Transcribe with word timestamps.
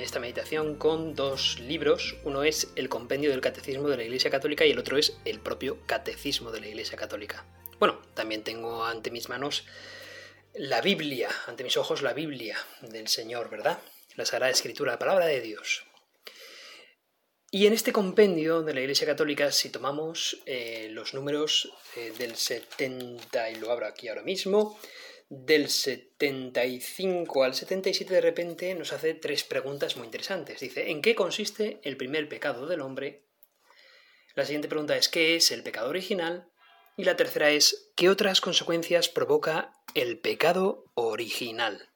esta 0.00 0.20
meditación 0.20 0.76
con 0.76 1.14
dos 1.14 1.58
libros. 1.60 2.16
Uno 2.24 2.44
es 2.44 2.68
el 2.76 2.88
Compendio 2.88 3.30
del 3.30 3.40
Catecismo 3.40 3.88
de 3.88 3.96
la 3.96 4.04
Iglesia 4.04 4.30
Católica 4.30 4.64
y 4.64 4.70
el 4.70 4.78
otro 4.78 4.98
es 4.98 5.18
el 5.24 5.40
propio 5.40 5.78
Catecismo 5.86 6.50
de 6.50 6.60
la 6.60 6.68
Iglesia 6.68 6.96
Católica. 6.96 7.44
Bueno, 7.78 8.00
también 8.14 8.42
tengo 8.42 8.84
ante 8.84 9.10
mis 9.10 9.28
manos 9.28 9.64
la 10.54 10.80
Biblia, 10.80 11.28
ante 11.46 11.64
mis 11.64 11.76
ojos 11.76 12.02
la 12.02 12.12
Biblia 12.12 12.56
del 12.80 13.08
Señor, 13.08 13.50
¿verdad? 13.50 13.78
La 14.16 14.24
Sagrada 14.24 14.52
Escritura, 14.52 14.92
la 14.92 14.98
palabra 14.98 15.26
de 15.26 15.40
Dios. 15.40 15.84
Y 17.50 17.66
en 17.66 17.72
este 17.72 17.92
compendio 17.92 18.62
de 18.62 18.74
la 18.74 18.80
Iglesia 18.80 19.06
Católica, 19.06 19.52
si 19.52 19.70
tomamos 19.70 20.38
eh, 20.46 20.88
los 20.90 21.14
números 21.14 21.72
eh, 21.96 22.12
del 22.18 22.36
70, 22.36 23.50
y 23.50 23.54
lo 23.56 23.70
abro 23.70 23.86
aquí 23.86 24.08
ahora 24.08 24.22
mismo, 24.22 24.78
del 25.28 25.68
75 25.68 27.42
al 27.42 27.54
77 27.54 28.14
de 28.14 28.20
repente 28.20 28.74
nos 28.74 28.92
hace 28.92 29.14
tres 29.14 29.44
preguntas 29.44 29.96
muy 29.96 30.06
interesantes. 30.06 30.60
Dice, 30.60 30.90
¿en 30.90 31.02
qué 31.02 31.14
consiste 31.14 31.80
el 31.82 31.96
primer 31.96 32.28
pecado 32.28 32.66
del 32.66 32.80
hombre? 32.80 33.24
La 34.34 34.44
siguiente 34.44 34.68
pregunta 34.68 34.96
es, 34.96 35.08
¿qué 35.08 35.36
es 35.36 35.50
el 35.50 35.62
pecado 35.62 35.88
original? 35.88 36.48
Y 36.96 37.04
la 37.04 37.16
tercera 37.16 37.50
es, 37.50 37.90
¿qué 37.96 38.08
otras 38.08 38.40
consecuencias 38.40 39.08
provoca 39.08 39.72
el 39.94 40.18
pecado 40.18 40.84
original? 40.94 41.90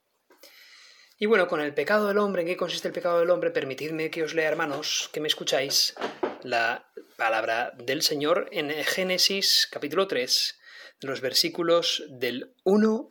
Y 1.19 1.27
bueno, 1.27 1.49
con 1.49 1.61
el 1.61 1.75
pecado 1.75 2.09
del 2.09 2.19
hombre, 2.19 2.43
¿en 2.43 2.49
qué 2.49 2.57
consiste 2.57 2.89
el 2.89 2.95
pecado 2.95 3.21
del 3.21 3.31
hombre? 3.31 3.51
Permitidme 3.51 4.11
que 4.11 4.23
os 4.23 4.35
lea, 4.35 4.49
hermanos, 4.49 5.11
que 5.13 5.21
me 5.21 5.29
escucháis, 5.29 5.95
la 6.43 6.91
palabra 7.17 7.73
del 7.77 8.03
Señor 8.03 8.49
en 8.51 8.71
Génesis 8.85 9.69
capítulo 9.71 10.09
3, 10.09 10.59
los 11.01 11.21
versículos 11.21 12.05
del 12.09 12.55
1 12.65 13.11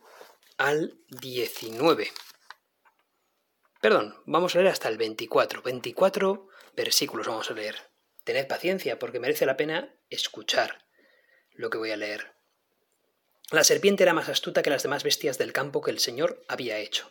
al 0.60 0.98
19. 1.08 2.12
Perdón, 3.80 4.14
vamos 4.26 4.54
a 4.54 4.58
leer 4.58 4.70
hasta 4.70 4.90
el 4.90 4.98
24. 4.98 5.62
24 5.62 6.48
versículos 6.76 7.26
vamos 7.26 7.50
a 7.50 7.54
leer. 7.54 7.76
Tened 8.24 8.46
paciencia 8.46 8.98
porque 8.98 9.20
merece 9.20 9.46
la 9.46 9.56
pena 9.56 9.96
escuchar 10.10 10.84
lo 11.52 11.70
que 11.70 11.78
voy 11.78 11.92
a 11.92 11.96
leer. 11.96 12.34
La 13.50 13.64
serpiente 13.64 14.02
era 14.02 14.12
más 14.12 14.28
astuta 14.28 14.60
que 14.62 14.68
las 14.68 14.82
demás 14.82 15.02
bestias 15.02 15.38
del 15.38 15.54
campo 15.54 15.80
que 15.80 15.92
el 15.92 15.98
Señor 15.98 16.44
había 16.46 16.76
hecho. 16.76 17.10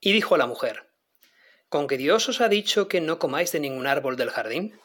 Y 0.00 0.14
dijo 0.14 0.34
a 0.34 0.38
la 0.38 0.46
mujer, 0.46 0.90
¿Con 1.68 1.86
que 1.86 1.98
Dios 1.98 2.30
os 2.30 2.40
ha 2.40 2.48
dicho 2.48 2.88
que 2.88 3.02
no 3.02 3.18
comáis 3.18 3.52
de 3.52 3.60
ningún 3.60 3.86
árbol 3.86 4.16
del 4.16 4.30
jardín? 4.30 4.80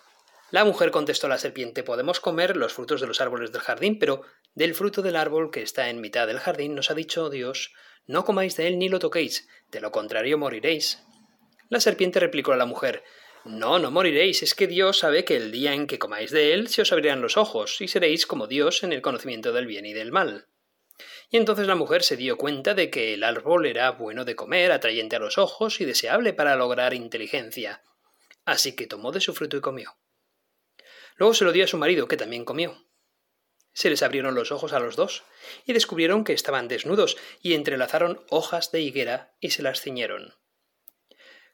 La 0.51 0.65
mujer 0.65 0.91
contestó 0.91 1.27
a 1.27 1.29
la 1.29 1.37
serpiente, 1.37 1.83
podemos 1.83 2.19
comer 2.19 2.57
los 2.57 2.73
frutos 2.73 2.99
de 2.99 3.07
los 3.07 3.21
árboles 3.21 3.53
del 3.53 3.61
jardín, 3.61 3.99
pero 3.99 4.23
del 4.59 4.75
fruto 4.75 5.01
del 5.01 5.15
árbol 5.15 5.51
que 5.51 5.61
está 5.61 5.89
en 5.89 6.01
mitad 6.01 6.27
del 6.27 6.37
jardín 6.37 6.75
nos 6.75 6.91
ha 6.91 6.93
dicho 6.93 7.29
Dios, 7.29 7.71
no 8.07 8.25
comáis 8.25 8.57
de 8.57 8.67
él 8.67 8.77
ni 8.77 8.89
lo 8.89 8.99
toquéis, 8.99 9.47
de 9.71 9.79
lo 9.79 9.93
contrario 9.93 10.37
moriréis. 10.37 11.01
La 11.69 11.79
serpiente 11.79 12.19
replicó 12.19 12.51
a 12.51 12.57
la 12.57 12.65
mujer, 12.65 13.05
no, 13.45 13.79
no 13.79 13.89
moriréis, 13.89 14.43
es 14.43 14.55
que 14.55 14.67
Dios 14.67 14.99
sabe 14.99 15.23
que 15.23 15.37
el 15.37 15.53
día 15.53 15.73
en 15.73 15.87
que 15.87 15.97
comáis 15.97 16.31
de 16.31 16.53
él 16.53 16.67
se 16.67 16.81
os 16.81 16.91
abrirán 16.91 17.21
los 17.21 17.37
ojos, 17.37 17.79
y 17.79 17.87
seréis 17.87 18.25
como 18.25 18.47
Dios 18.47 18.83
en 18.83 18.91
el 18.91 19.01
conocimiento 19.01 19.53
del 19.53 19.65
bien 19.65 19.85
y 19.85 19.93
del 19.93 20.11
mal. 20.11 20.49
Y 21.29 21.37
entonces 21.37 21.65
la 21.65 21.75
mujer 21.75 22.03
se 22.03 22.17
dio 22.17 22.35
cuenta 22.35 22.73
de 22.73 22.89
que 22.89 23.13
el 23.13 23.23
árbol 23.23 23.65
era 23.65 23.91
bueno 23.91 24.25
de 24.25 24.35
comer, 24.35 24.73
atrayente 24.73 25.15
a 25.15 25.19
los 25.19 25.37
ojos 25.37 25.79
y 25.79 25.85
deseable 25.85 26.33
para 26.33 26.57
lograr 26.57 26.93
inteligencia. 26.93 27.81
Así 28.43 28.75
que 28.75 28.87
tomó 28.87 29.13
de 29.13 29.21
su 29.21 29.33
fruto 29.33 29.55
y 29.55 29.61
comió. 29.61 29.95
Luego 31.15 31.33
se 31.33 31.45
lo 31.45 31.53
dio 31.53 31.63
a 31.63 31.67
su 31.67 31.77
marido, 31.77 32.09
que 32.09 32.17
también 32.17 32.43
comió. 32.43 32.88
Se 33.73 33.89
les 33.89 34.03
abrieron 34.03 34.35
los 34.35 34.51
ojos 34.51 34.73
a 34.73 34.79
los 34.79 34.95
dos, 34.95 35.23
y 35.65 35.73
descubrieron 35.73 36.23
que 36.23 36.33
estaban 36.33 36.67
desnudos, 36.67 37.17
y 37.41 37.53
entrelazaron 37.53 38.23
hojas 38.29 38.71
de 38.71 38.81
higuera 38.81 39.35
y 39.39 39.51
se 39.51 39.61
las 39.61 39.81
ciñeron. 39.81 40.35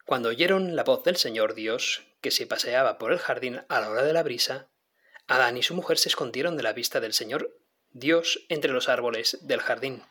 Cuando 0.04 0.28
oyeron 0.28 0.76
la 0.76 0.84
voz 0.84 1.02
del 1.02 1.16
Señor 1.16 1.54
Dios, 1.54 2.04
que 2.20 2.30
se 2.30 2.46
paseaba 2.46 2.98
por 2.98 3.12
el 3.12 3.18
jardín 3.18 3.62
a 3.68 3.80
la 3.80 3.90
hora 3.90 4.04
de 4.04 4.12
la 4.12 4.22
brisa, 4.22 4.68
Adán 5.26 5.56
y 5.56 5.62
su 5.62 5.74
mujer 5.74 5.98
se 5.98 6.08
escondieron 6.08 6.56
de 6.56 6.62
la 6.62 6.72
vista 6.72 7.00
del 7.00 7.12
Señor 7.12 7.58
Dios 7.90 8.44
entre 8.48 8.72
los 8.72 8.88
árboles 8.88 9.38
del 9.42 9.60
jardín. 9.60 10.04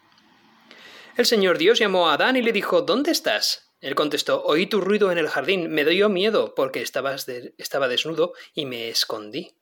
El 1.15 1.25
Señor 1.25 1.57
Dios 1.57 1.79
llamó 1.79 2.09
a 2.09 2.15
Adán 2.15 2.35
y 2.35 2.41
le 2.41 2.51
dijo 2.51 2.81
¿Dónde 2.81 3.11
estás? 3.11 3.71
Él 3.79 3.95
contestó, 3.95 4.43
oí 4.43 4.67
tu 4.67 4.81
ruido 4.81 5.11
en 5.11 5.17
el 5.17 5.29
jardín, 5.29 5.69
me 5.69 5.85
dio 5.85 6.09
miedo 6.09 6.55
porque 6.55 6.81
estabas 6.81 7.27
estaba 7.57 7.87
desnudo 7.87 8.33
y 8.53 8.65
me 8.65 8.89
escondí. 8.89 9.55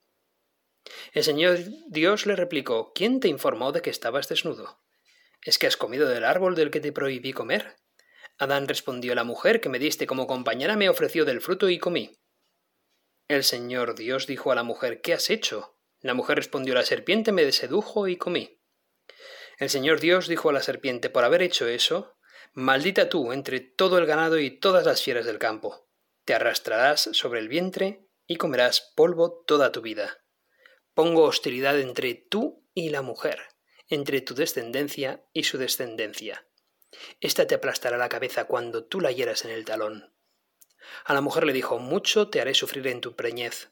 El 1.13 1.23
Señor 1.23 1.59
Dios 1.87 2.25
le 2.25 2.35
replicó, 2.35 2.91
¿quién 2.93 3.19
te 3.19 3.27
informó 3.27 3.71
de 3.71 3.81
que 3.81 3.89
estabas 3.89 4.27
desnudo? 4.27 4.81
¿Es 5.41 5.57
que 5.57 5.67
has 5.67 5.77
comido 5.77 6.07
del 6.07 6.23
árbol 6.25 6.55
del 6.55 6.71
que 6.71 6.79
te 6.79 6.91
prohibí 6.91 7.33
comer? 7.33 7.75
Adán 8.37 8.67
respondió, 8.67 9.15
la 9.15 9.23
mujer 9.23 9.61
que 9.61 9.69
me 9.69 9.79
diste 9.79 10.07
como 10.07 10.27
compañera 10.27 10.75
me 10.75 10.89
ofreció 10.89 11.25
del 11.25 11.41
fruto 11.41 11.69
y 11.69 11.79
comí. 11.79 12.19
El 13.27 13.43
Señor 13.43 13.95
Dios 13.95 14.27
dijo 14.27 14.51
a 14.51 14.55
la 14.55 14.63
mujer, 14.63 15.01
¿qué 15.01 15.13
has 15.13 15.29
hecho? 15.29 15.77
La 16.01 16.13
mujer 16.13 16.37
respondió, 16.37 16.73
la 16.73 16.83
serpiente 16.83 17.31
me 17.31 17.49
sedujo 17.51 18.07
y 18.07 18.17
comí. 18.17 18.59
El 19.57 19.69
Señor 19.69 19.99
Dios 19.99 20.27
dijo 20.27 20.49
a 20.49 20.53
la 20.53 20.61
serpiente, 20.61 21.09
por 21.09 21.23
haber 21.23 21.41
hecho 21.41 21.67
eso, 21.67 22.17
Maldita 22.55 23.09
tú 23.09 23.31
entre 23.31 23.61
todo 23.61 23.97
el 23.97 24.05
ganado 24.05 24.37
y 24.37 24.51
todas 24.51 24.85
las 24.85 25.01
fieras 25.01 25.25
del 25.25 25.39
campo. 25.39 25.89
Te 26.23 26.35
arrastrarás 26.35 27.09
sobre 27.13 27.39
el 27.39 27.47
vientre 27.47 28.07
y 28.27 28.35
comerás 28.35 28.93
polvo 28.95 29.43
toda 29.47 29.71
tu 29.71 29.81
vida. 29.81 30.22
Pongo 30.93 31.23
hostilidad 31.23 31.79
entre 31.79 32.13
tú 32.13 32.63
y 32.73 32.89
la 32.89 33.01
mujer, 33.01 33.39
entre 33.89 34.21
tu 34.21 34.35
descendencia 34.35 35.23
y 35.33 35.43
su 35.43 35.57
descendencia. 35.57 36.45
Esta 37.19 37.47
te 37.47 37.55
aplastará 37.55 37.97
la 37.97 38.09
cabeza 38.09 38.45
cuando 38.45 38.83
tú 38.83 39.01
la 39.01 39.11
hieras 39.11 39.43
en 39.45 39.51
el 39.51 39.65
talón. 39.65 40.13
A 41.05 41.13
la 41.13 41.21
mujer 41.21 41.45
le 41.45 41.53
dijo, 41.53 41.79
mucho 41.79 42.29
te 42.29 42.41
haré 42.41 42.53
sufrir 42.53 42.87
en 42.87 43.01
tu 43.01 43.15
preñez. 43.15 43.71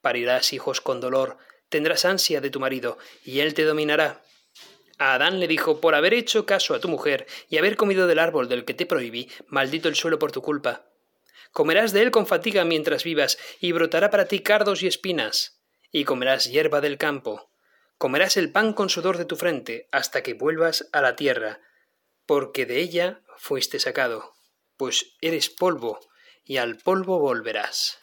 Parirás 0.00 0.52
hijos 0.52 0.80
con 0.80 1.00
dolor, 1.00 1.38
tendrás 1.68 2.04
ansia 2.04 2.40
de 2.40 2.50
tu 2.50 2.60
marido, 2.60 2.98
y 3.24 3.40
él 3.40 3.54
te 3.54 3.64
dominará. 3.64 4.22
A 4.98 5.14
Adán 5.14 5.40
le 5.40 5.48
dijo, 5.48 5.80
por 5.80 5.94
haber 5.94 6.14
hecho 6.14 6.46
caso 6.46 6.74
a 6.74 6.80
tu 6.80 6.88
mujer 6.88 7.26
y 7.48 7.56
haber 7.56 7.76
comido 7.76 8.06
del 8.06 8.18
árbol 8.18 8.48
del 8.48 8.64
que 8.64 8.74
te 8.74 8.86
prohibí, 8.86 9.28
maldito 9.48 9.88
el 9.88 9.96
suelo 9.96 10.18
por 10.18 10.30
tu 10.30 10.42
culpa. 10.42 10.86
Comerás 11.52 11.92
de 11.92 12.02
él 12.02 12.10
con 12.10 12.26
fatiga 12.26 12.64
mientras 12.64 13.02
vivas, 13.02 13.38
y 13.60 13.72
brotará 13.72 14.10
para 14.10 14.26
ti 14.26 14.40
cardos 14.40 14.82
y 14.82 14.86
espinas, 14.86 15.59
y 15.90 16.04
comerás 16.04 16.50
hierba 16.50 16.80
del 16.80 16.98
campo. 16.98 17.50
Comerás 17.98 18.36
el 18.36 18.52
pan 18.52 18.72
con 18.72 18.88
sudor 18.88 19.18
de 19.18 19.24
tu 19.24 19.36
frente, 19.36 19.88
hasta 19.92 20.22
que 20.22 20.34
vuelvas 20.34 20.88
a 20.92 21.00
la 21.00 21.16
tierra, 21.16 21.60
porque 22.26 22.66
de 22.66 22.80
ella 22.80 23.22
fuiste 23.36 23.78
sacado, 23.78 24.34
pues 24.76 25.16
eres 25.20 25.50
polvo, 25.50 26.00
y 26.44 26.56
al 26.56 26.78
polvo 26.78 27.18
volverás. 27.18 27.98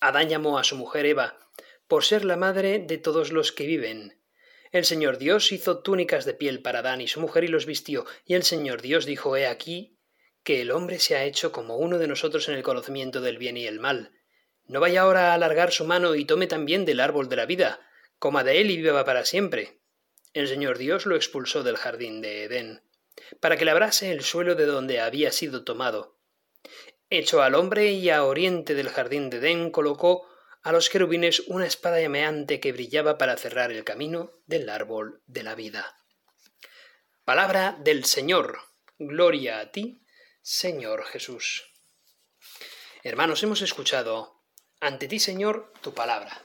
Adán 0.00 0.28
llamó 0.28 0.58
a 0.58 0.64
su 0.64 0.76
mujer 0.76 1.06
Eva, 1.06 1.38
por 1.86 2.04
ser 2.04 2.24
la 2.24 2.36
madre 2.36 2.78
de 2.78 2.98
todos 2.98 3.32
los 3.32 3.52
que 3.52 3.66
viven, 3.66 4.18
el 4.70 4.84
Señor 4.84 5.16
Dios 5.16 5.50
hizo 5.52 5.80
túnicas 5.80 6.26
de 6.26 6.34
piel 6.34 6.60
para 6.60 6.80
Adán 6.80 7.00
y 7.00 7.08
su 7.08 7.20
mujer 7.20 7.44
y 7.44 7.48
los 7.48 7.64
vistió, 7.64 8.04
y 8.26 8.34
el 8.34 8.42
Señor 8.42 8.82
Dios 8.82 9.06
dijo, 9.06 9.36
He 9.36 9.46
aquí 9.46 9.98
que 10.44 10.60
el 10.60 10.70
hombre 10.70 10.98
se 10.98 11.16
ha 11.16 11.24
hecho 11.24 11.52
como 11.52 11.76
uno 11.76 11.98
de 11.98 12.06
nosotros 12.06 12.48
en 12.48 12.54
el 12.54 12.62
conocimiento 12.62 13.20
del 13.20 13.38
bien 13.38 13.56
y 13.56 13.66
el 13.66 13.80
mal. 13.80 14.12
No 14.68 14.80
vaya 14.80 15.00
ahora 15.02 15.30
a 15.30 15.34
alargar 15.34 15.72
su 15.72 15.84
mano 15.84 16.14
y 16.14 16.26
tome 16.26 16.46
también 16.46 16.84
del 16.84 17.00
árbol 17.00 17.28
de 17.28 17.36
la 17.36 17.46
vida, 17.46 17.80
coma 18.18 18.44
de 18.44 18.60
él 18.60 18.70
y 18.70 18.76
viva 18.76 19.04
para 19.04 19.24
siempre. 19.24 19.80
El 20.34 20.46
Señor 20.46 20.76
Dios 20.76 21.06
lo 21.06 21.16
expulsó 21.16 21.62
del 21.62 21.78
jardín 21.78 22.20
de 22.20 22.44
Edén, 22.44 22.82
para 23.40 23.56
que 23.56 23.64
labrase 23.64 24.12
el 24.12 24.22
suelo 24.22 24.54
de 24.54 24.66
donde 24.66 25.00
había 25.00 25.32
sido 25.32 25.64
tomado. 25.64 26.18
Echó 27.08 27.42
al 27.42 27.54
hombre 27.54 27.92
y 27.92 28.10
a 28.10 28.24
oriente 28.24 28.74
del 28.74 28.90
jardín 28.90 29.30
de 29.30 29.38
Edén 29.38 29.70
colocó 29.70 30.28
a 30.62 30.72
los 30.72 30.90
querubines 30.90 31.40
una 31.46 31.66
espada 31.66 31.98
llameante 32.00 32.60
que 32.60 32.72
brillaba 32.72 33.16
para 33.16 33.38
cerrar 33.38 33.72
el 33.72 33.84
camino 33.84 34.32
del 34.44 34.68
árbol 34.68 35.22
de 35.26 35.42
la 35.42 35.54
vida. 35.54 35.96
Palabra 37.24 37.76
del 37.80 38.04
Señor. 38.04 38.58
Gloria 38.98 39.60
a 39.60 39.70
ti, 39.70 40.02
Señor 40.42 41.04
Jesús. 41.04 41.72
Hermanos, 43.02 43.42
hemos 43.42 43.62
escuchado 43.62 44.37
ante 44.80 45.08
ti, 45.08 45.18
Señor, 45.18 45.72
tu 45.80 45.94
palabra. 45.94 46.42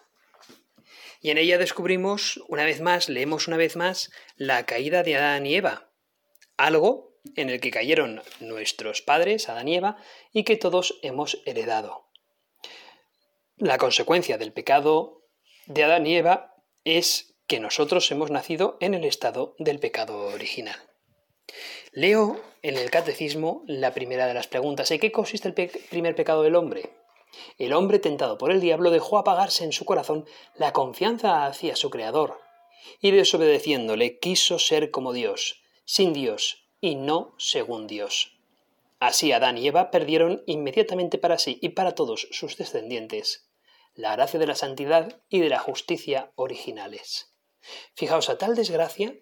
Y 1.21 1.29
en 1.29 1.37
ella 1.37 1.57
descubrimos, 1.57 2.43
una 2.47 2.65
vez 2.65 2.81
más, 2.81 3.07
leemos 3.07 3.47
una 3.47 3.57
vez 3.57 3.75
más, 3.75 4.11
la 4.35 4.65
caída 4.65 5.03
de 5.03 5.15
Adán 5.15 5.45
y 5.45 5.55
Eva. 5.55 5.91
Algo 6.57 7.13
en 7.35 7.49
el 7.49 7.61
que 7.61 7.71
cayeron 7.71 8.21
nuestros 8.41 9.01
padres, 9.01 9.47
Adán 9.47 9.67
y 9.67 9.75
Eva, 9.75 9.97
y 10.33 10.43
que 10.43 10.57
todos 10.57 10.99
hemos 11.01 11.41
heredado. 11.45 12.09
la 13.55 13.77
consecuencia 13.77 14.37
del 14.37 14.51
pecado 14.51 15.23
de 15.67 15.83
Adán 15.83 16.05
y 16.05 16.17
Eva 16.17 16.55
es 16.83 17.35
que 17.47 17.59
nosotros 17.59 18.11
hemos 18.11 18.31
nacido 18.31 18.77
en 18.81 18.93
el 18.93 19.05
estado 19.05 19.55
del 19.59 19.79
pecado 19.79 20.25
original. 20.27 20.75
Leo 21.91 22.41
en 22.61 22.75
el 22.77 22.89
catecismo 22.89 23.63
la 23.67 23.93
primera 23.93 24.27
de 24.27 24.33
las 24.33 24.47
preguntas. 24.47 24.89
¿En 24.91 24.99
qué 24.99 25.11
consiste 25.11 25.47
el 25.47 25.69
primer 25.89 26.15
pecado 26.15 26.43
del 26.43 26.55
hombre? 26.55 26.89
El 27.57 27.73
hombre 27.73 27.99
tentado 27.99 28.37
por 28.37 28.51
el 28.51 28.61
diablo 28.61 28.91
dejó 28.91 29.17
apagarse 29.17 29.63
en 29.63 29.71
su 29.71 29.85
corazón 29.85 30.25
la 30.55 30.73
confianza 30.73 31.45
hacia 31.45 31.75
su 31.75 31.89
Creador, 31.89 32.39
y 32.99 33.11
desobedeciéndole 33.11 34.19
quiso 34.19 34.59
ser 34.59 34.91
como 34.91 35.13
Dios, 35.13 35.61
sin 35.85 36.13
Dios 36.13 36.67
y 36.81 36.95
no 36.95 37.33
según 37.37 37.87
Dios. 37.87 38.37
Así 38.99 39.31
Adán 39.31 39.57
y 39.57 39.67
Eva 39.67 39.91
perdieron 39.91 40.43
inmediatamente 40.45 41.17
para 41.17 41.37
sí 41.37 41.59
y 41.61 41.69
para 41.69 41.95
todos 41.95 42.27
sus 42.31 42.57
descendientes 42.57 43.49
la 43.95 44.15
gracia 44.15 44.39
de 44.39 44.47
la 44.47 44.55
santidad 44.55 45.21
y 45.29 45.39
de 45.39 45.49
la 45.49 45.59
justicia 45.59 46.31
originales. 46.35 47.35
Fijaos, 47.93 48.29
a 48.29 48.37
tal 48.37 48.55
desgracia 48.55 49.15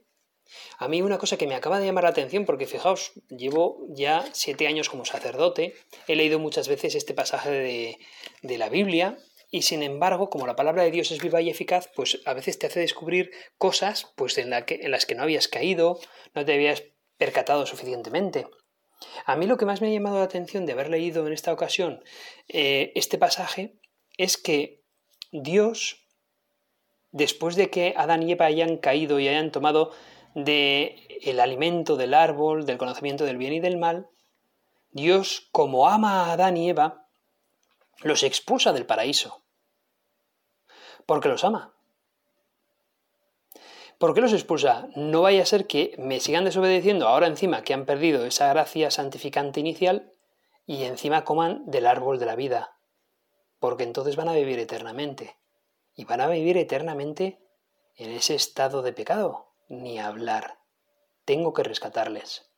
a 0.78 0.88
mí 0.88 1.02
una 1.02 1.18
cosa 1.18 1.38
que 1.38 1.48
me 1.48 1.56
acaba 1.56 1.80
de 1.80 1.86
llamar 1.86 2.04
la 2.04 2.12
atención, 2.12 2.46
porque 2.46 2.68
fijaos, 2.68 3.14
llevo 3.30 3.86
ya 3.90 4.26
siete 4.34 4.68
años 4.68 4.90
como 4.90 5.06
sacerdote, 5.06 5.74
he 6.08 6.16
leído 6.16 6.40
muchas 6.40 6.68
veces 6.68 6.96
este 6.96 7.14
pasaje 7.14 7.50
de, 7.50 7.98
de 8.42 8.58
la 8.58 8.70
Biblia, 8.70 9.18
y 9.54 9.64
sin 9.64 9.84
embargo, 9.84 10.30
como 10.30 10.48
la 10.48 10.56
palabra 10.56 10.84
de 10.84 10.92
Dios 10.92 11.12
es 11.12 11.22
viva 11.22 11.42
y 11.42 11.50
eficaz, 11.50 11.90
pues 11.94 12.22
a 12.26 12.34
veces 12.34 12.58
te 12.58 12.68
hace 12.68 12.80
descubrir 12.80 13.32
cosas 13.58 14.08
pues 14.16 14.38
en, 14.38 14.52
que, 14.66 14.80
en 14.82 14.92
las 14.92 15.06
que 15.06 15.14
no 15.14 15.24
habías 15.24 15.50
caído, 15.50 16.00
no 16.34 16.46
te 16.46 16.54
habías 16.54 16.84
percatado 17.18 17.66
suficientemente. 17.66 18.48
A 19.26 19.36
mí 19.36 19.48
lo 19.48 19.58
que 19.58 19.66
más 19.66 19.82
me 19.82 19.88
ha 19.88 19.92
llamado 19.92 20.20
la 20.20 20.24
atención 20.24 20.66
de 20.66 20.72
haber 20.72 20.90
leído 20.90 21.28
en 21.28 21.34
esta 21.34 21.52
ocasión 21.52 22.02
eh, 22.48 22.94
este 22.96 23.18
pasaje 23.18 23.76
es 24.18 24.38
que 24.38 24.84
Dios, 25.32 26.08
después 27.12 27.56
de 27.56 27.70
que 27.70 27.94
Adán 27.98 28.24
y 28.24 28.32
Eva 28.32 28.46
hayan 28.46 28.78
caído 28.78 29.20
y 29.20 29.28
hayan 29.28 29.52
tomado 29.52 29.92
de 30.34 31.20
el 31.24 31.40
alimento 31.40 31.98
del 31.98 32.14
árbol, 32.14 32.66
del 32.66 32.78
conocimiento 32.78 33.26
del 33.26 33.38
bien 33.38 33.54
y 33.54 33.60
del 33.60 33.78
mal, 33.78 34.10
Dios, 34.92 35.48
como 35.52 35.88
ama 35.88 36.26
a 36.26 36.34
Adán 36.34 36.58
y 36.58 36.70
Eva, 36.70 37.08
los 38.02 38.24
expulsa 38.24 38.74
del 38.74 38.86
paraíso. 38.86 39.44
Porque 41.06 41.30
los 41.30 41.44
ama. 41.44 41.74
¿Por 43.98 44.14
qué 44.14 44.22
los 44.22 44.34
expulsa? 44.34 44.90
No 44.96 45.22
vaya 45.22 45.44
a 45.44 45.46
ser 45.46 45.68
que 45.68 45.94
me 46.00 46.20
sigan 46.20 46.44
desobedeciendo 46.44 47.08
ahora 47.08 47.28
encima 47.28 47.62
que 47.62 47.74
han 47.74 47.86
perdido 47.86 48.26
esa 48.26 48.50
gracia 48.50 48.90
santificante 48.90 49.60
inicial 49.60 50.12
y 50.66 50.84
encima 50.86 51.24
coman 51.24 51.64
del 51.68 51.86
árbol 51.86 52.18
de 52.18 52.26
la 52.26 52.36
vida. 52.36 52.78
Porque 53.60 53.84
entonces 53.84 54.16
van 54.16 54.28
a 54.28 54.34
vivir 54.34 54.58
eternamente. 54.58 55.38
Y 55.96 56.06
van 56.06 56.22
a 56.22 56.28
vivir 56.28 56.58
eternamente 56.58 57.40
en 57.96 58.10
ese 58.10 58.34
estado 58.34 58.82
de 58.82 58.94
pecado, 58.94 59.51
ni 59.72 60.00
hablar. 60.00 60.60
Tengo 61.24 61.54
que 61.54 61.64
rescatarles. 61.64 62.52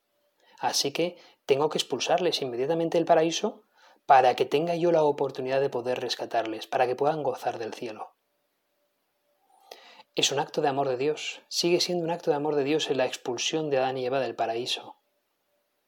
Así 0.59 0.91
que 0.91 1.17
tengo 1.45 1.69
que 1.69 1.77
expulsarles 1.77 2.41
inmediatamente 2.41 2.97
del 2.97 3.05
paraíso 3.05 3.63
para 4.05 4.35
que 4.35 4.45
tenga 4.45 4.75
yo 4.75 4.91
la 4.91 5.03
oportunidad 5.03 5.61
de 5.61 5.69
poder 5.69 5.99
rescatarles, 6.01 6.67
para 6.67 6.87
que 6.87 6.95
puedan 6.95 7.23
gozar 7.23 7.59
del 7.59 7.73
cielo. 7.73 8.15
Es 10.15 10.31
un 10.31 10.39
acto 10.39 10.61
de 10.61 10.67
amor 10.67 10.89
de 10.89 10.97
Dios, 10.97 11.41
sigue 11.47 11.79
siendo 11.79 12.03
un 12.03 12.11
acto 12.11 12.31
de 12.31 12.35
amor 12.35 12.55
de 12.55 12.63
Dios 12.63 12.89
en 12.89 12.97
la 12.97 13.05
expulsión 13.05 13.69
de 13.69 13.77
Adán 13.77 13.97
y 13.97 14.05
Eva 14.05 14.19
del 14.19 14.35
paraíso. 14.35 14.95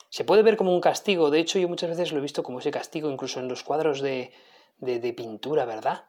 Se 0.10 0.24
puede 0.24 0.44
ver 0.44 0.58
como 0.58 0.74
un 0.74 0.82
castigo, 0.82 1.32
de 1.32 1.40
hecho 1.40 1.60
yo 1.60 1.68
muchas 1.68 1.90
veces 1.90 2.12
lo 2.12 2.20
he 2.20 2.22
visto 2.22 2.44
como 2.44 2.60
ese 2.60 2.72
castigo, 2.72 3.10
incluso 3.10 3.40
en 3.40 3.48
los 3.48 3.64
cuadros 3.64 4.02
de, 4.02 4.32
de, 4.78 5.14
pintura, 5.14 5.66
¿verdad? 5.66 6.06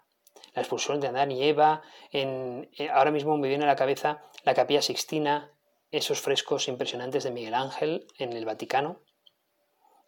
La 0.57 0.63
expulsión 0.63 1.01
de 1.01 1.09
Adán 1.09 1.31
y 1.31 1.45
Eva, 1.45 1.83
en, 2.11 2.71
eh, 2.79 2.89
ahora 2.89 3.11
mismo 3.11 3.37
me 3.37 3.47
viene 3.47 3.65
a 3.65 3.67
la 3.67 3.77
cabeza 3.77 4.23
la 4.43 4.55
capilla 4.55 4.81
Sixtina, 4.81 5.53
esos 5.91 6.23
frescos 6.23 6.67
impresionantes 6.69 7.25
de 7.25 7.31
Miguel 7.31 7.53
Ángel 7.53 8.07
en 8.19 8.33
el 8.33 8.47
Vaticano, 8.47 9.03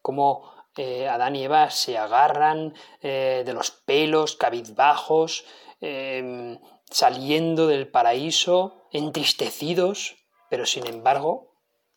como 0.01 0.51
eh, 0.75 1.07
Adán 1.07 1.37
y 1.37 1.45
Eva 1.45 1.69
se 1.69 1.99
agarran 1.99 2.75
eh, 3.03 3.43
de 3.45 3.53
los 3.53 3.71
pelos 3.71 4.37
cabizbajos, 4.37 5.45
em, 5.83 6.59
saliendo 6.91 7.67
del 7.67 7.91
paraíso, 7.91 8.89
entristecidos, 8.91 10.17
pero 10.49 10.65
sin 10.65 10.87
embargo 10.87 11.48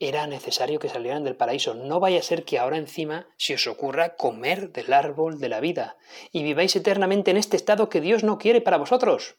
era 0.02 0.26
necesario 0.26 0.80
que 0.80 0.90
salieran 0.90 1.24
del 1.24 1.36
paraíso. 1.36 1.76
No 1.76 2.00
vaya 2.00 2.20
a 2.20 2.24
ser 2.24 2.44
que 2.44 2.58
ahora 2.58 2.78
encima 2.78 3.28
se 3.38 3.54
os 3.54 3.68
ocurra 3.68 4.16
comer 4.16 4.72
del 4.72 4.92
árbol 4.94 5.40
de 5.40 5.48
la 5.48 5.60
vida 5.60 5.98
y 6.32 6.42
viváis 6.42 6.76
eternamente 6.76 7.30
en 7.30 7.38
este 7.38 7.56
estado 7.56 7.88
que 7.88 8.02
Dios 8.02 8.24
no 8.24 8.40
quiere 8.40 8.62
para 8.62 8.78
vosotros, 8.78 9.36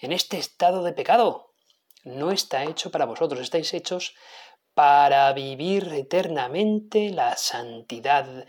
en 0.00 0.12
este 0.12 0.38
estado 0.38 0.82
de 0.82 0.92
pecado 0.92 1.52
no 2.04 2.30
está 2.30 2.64
hecho 2.64 2.90
para 2.90 3.04
vosotros, 3.04 3.40
estáis 3.40 3.72
hechos 3.74 4.14
para 4.74 5.32
vivir 5.32 5.92
eternamente 5.92 7.10
la 7.10 7.36
santidad, 7.36 8.46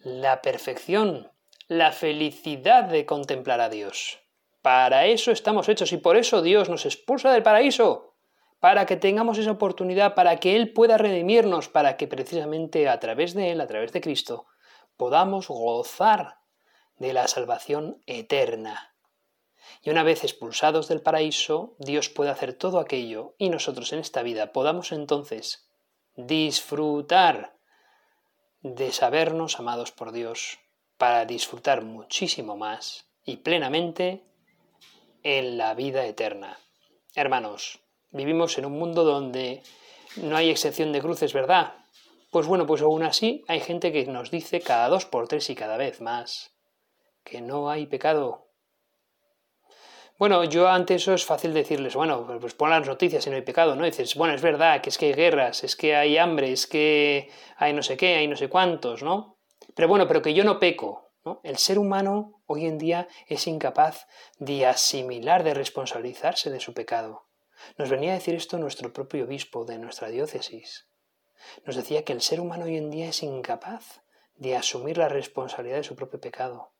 la 0.00 0.42
perfección, 0.42 1.32
la 1.68 1.92
felicidad 1.92 2.84
de 2.84 3.06
contemplar 3.06 3.60
a 3.60 3.68
Dios. 3.68 4.20
Para 4.60 5.06
eso 5.06 5.30
estamos 5.30 5.68
hechos 5.68 5.92
y 5.92 5.98
por 5.98 6.16
eso 6.16 6.42
Dios 6.42 6.68
nos 6.68 6.84
expulsa 6.84 7.32
del 7.32 7.42
paraíso, 7.42 8.13
para 8.64 8.86
que 8.86 8.96
tengamos 8.96 9.36
esa 9.36 9.50
oportunidad, 9.50 10.14
para 10.14 10.38
que 10.38 10.56
Él 10.56 10.72
pueda 10.72 10.96
redimirnos, 10.96 11.68
para 11.68 11.98
que 11.98 12.08
precisamente 12.08 12.88
a 12.88 12.98
través 12.98 13.34
de 13.34 13.50
Él, 13.50 13.60
a 13.60 13.66
través 13.66 13.92
de 13.92 14.00
Cristo, 14.00 14.46
podamos 14.96 15.48
gozar 15.48 16.38
de 16.96 17.12
la 17.12 17.28
salvación 17.28 18.02
eterna. 18.06 18.94
Y 19.82 19.90
una 19.90 20.02
vez 20.02 20.24
expulsados 20.24 20.88
del 20.88 21.02
paraíso, 21.02 21.76
Dios 21.78 22.08
puede 22.08 22.30
hacer 22.30 22.54
todo 22.54 22.80
aquello 22.80 23.34
y 23.36 23.50
nosotros 23.50 23.92
en 23.92 23.98
esta 23.98 24.22
vida 24.22 24.50
podamos 24.50 24.92
entonces 24.92 25.68
disfrutar 26.16 27.58
de 28.62 28.92
sabernos 28.92 29.60
amados 29.60 29.92
por 29.92 30.10
Dios 30.10 30.58
para 30.96 31.26
disfrutar 31.26 31.82
muchísimo 31.82 32.56
más 32.56 33.10
y 33.26 33.36
plenamente 33.36 34.24
en 35.22 35.58
la 35.58 35.74
vida 35.74 36.06
eterna. 36.06 36.58
Hermanos, 37.14 37.83
vivimos 38.14 38.56
en 38.56 38.64
un 38.64 38.78
mundo 38.78 39.04
donde 39.04 39.62
no 40.16 40.36
hay 40.36 40.48
excepción 40.48 40.92
de 40.92 41.02
cruces, 41.02 41.34
¿verdad? 41.34 41.74
Pues 42.30 42.46
bueno, 42.46 42.66
pues 42.66 42.80
aún 42.80 43.02
así 43.02 43.44
hay 43.46 43.60
gente 43.60 43.92
que 43.92 44.06
nos 44.06 44.30
dice 44.30 44.62
cada 44.62 44.88
dos 44.88 45.04
por 45.04 45.28
tres 45.28 45.50
y 45.50 45.54
cada 45.54 45.76
vez 45.76 46.00
más 46.00 46.52
que 47.22 47.42
no 47.42 47.68
hay 47.68 47.86
pecado, 47.86 48.44
bueno, 50.16 50.44
yo 50.44 50.68
ante 50.68 50.94
eso 50.94 51.12
es 51.12 51.24
fácil 51.24 51.52
decirles, 51.52 51.96
bueno, 51.96 52.24
pues 52.40 52.54
pon 52.54 52.70
las 52.70 52.86
noticias 52.86 53.26
y 53.26 53.30
no 53.30 53.36
hay 53.36 53.42
pecado, 53.42 53.74
¿no? 53.74 53.84
dices, 53.84 54.14
bueno, 54.14 54.32
es 54.32 54.42
verdad 54.42 54.80
que 54.80 54.90
es 54.90 54.96
que 54.96 55.06
hay 55.06 55.12
guerras, 55.14 55.64
es 55.64 55.74
que 55.74 55.96
hay 55.96 56.18
hambre, 56.18 56.52
es 56.52 56.68
que 56.68 57.30
hay 57.56 57.72
no 57.72 57.82
sé 57.82 57.96
qué, 57.96 58.14
hay 58.14 58.28
no 58.28 58.36
sé 58.36 58.48
cuántos, 58.48 59.02
¿no? 59.02 59.38
Pero 59.74 59.88
bueno, 59.88 60.06
pero 60.06 60.22
que 60.22 60.32
yo 60.32 60.44
no 60.44 60.60
peco, 60.60 61.10
¿no? 61.24 61.40
El 61.42 61.58
ser 61.58 61.80
humano 61.80 62.42
hoy 62.46 62.66
en 62.66 62.78
día 62.78 63.08
es 63.26 63.48
incapaz 63.48 64.06
de 64.38 64.66
asimilar, 64.66 65.42
de 65.42 65.54
responsabilizarse 65.54 66.48
de 66.48 66.60
su 66.60 66.74
pecado. 66.74 67.23
Nos 67.76 67.90
venía 67.90 68.12
a 68.12 68.14
decir 68.14 68.34
esto 68.34 68.58
nuestro 68.58 68.92
propio 68.92 69.24
obispo 69.24 69.64
de 69.64 69.78
nuestra 69.78 70.08
diócesis. 70.08 70.86
Nos 71.64 71.76
decía 71.76 72.04
que 72.04 72.12
el 72.12 72.22
ser 72.22 72.40
humano 72.40 72.64
hoy 72.64 72.76
en 72.76 72.90
día 72.90 73.08
es 73.08 73.22
incapaz 73.22 74.02
de 74.36 74.56
asumir 74.56 74.98
la 74.98 75.08
responsabilidad 75.08 75.76
de 75.76 75.84
su 75.84 75.94
propio 75.94 76.20
pecado. 76.20 76.72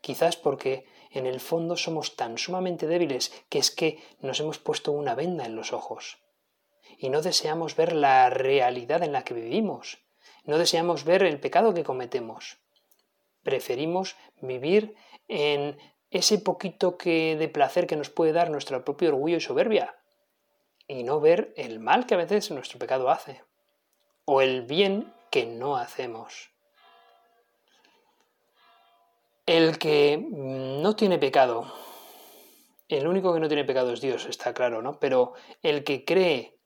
Quizás 0.00 0.36
porque 0.36 0.86
en 1.10 1.26
el 1.26 1.40
fondo 1.40 1.76
somos 1.76 2.16
tan 2.16 2.38
sumamente 2.38 2.86
débiles 2.86 3.32
que 3.48 3.58
es 3.58 3.70
que 3.70 4.02
nos 4.20 4.40
hemos 4.40 4.58
puesto 4.58 4.92
una 4.92 5.14
venda 5.14 5.46
en 5.46 5.56
los 5.56 5.72
ojos. 5.72 6.18
Y 6.98 7.08
no 7.08 7.22
deseamos 7.22 7.76
ver 7.76 7.92
la 7.92 8.30
realidad 8.30 9.02
en 9.02 9.12
la 9.12 9.22
que 9.22 9.34
vivimos. 9.34 9.98
No 10.44 10.58
deseamos 10.58 11.04
ver 11.04 11.22
el 11.22 11.40
pecado 11.40 11.74
que 11.74 11.84
cometemos. 11.84 12.58
Preferimos 13.42 14.16
vivir 14.40 14.96
en 15.28 15.78
ese 16.10 16.38
poquito 16.38 16.96
que 16.96 17.36
de 17.36 17.48
placer 17.48 17.86
que 17.86 17.96
nos 17.96 18.10
puede 18.10 18.32
dar 18.32 18.50
nuestro 18.50 18.84
propio 18.84 19.10
orgullo 19.10 19.36
y 19.36 19.40
soberbia. 19.40 19.96
Y 20.88 21.02
no 21.02 21.20
ver 21.20 21.52
el 21.56 21.80
mal 21.80 22.06
que 22.06 22.14
a 22.14 22.18
veces 22.18 22.50
nuestro 22.50 22.78
pecado 22.78 23.10
hace. 23.10 23.42
O 24.24 24.40
el 24.40 24.62
bien 24.62 25.12
que 25.30 25.46
no 25.46 25.76
hacemos. 25.76 26.50
El 29.46 29.78
que 29.78 30.18
no 30.18 30.96
tiene 30.96 31.18
pecado, 31.18 31.72
el 32.88 33.06
único 33.06 33.34
que 33.34 33.40
no 33.40 33.48
tiene 33.48 33.64
pecado 33.64 33.92
es 33.92 34.00
Dios, 34.00 34.26
está 34.26 34.54
claro, 34.54 34.82
¿no? 34.82 34.98
Pero 34.98 35.34
el 35.62 35.84
que 35.84 36.04
cree 36.04 36.58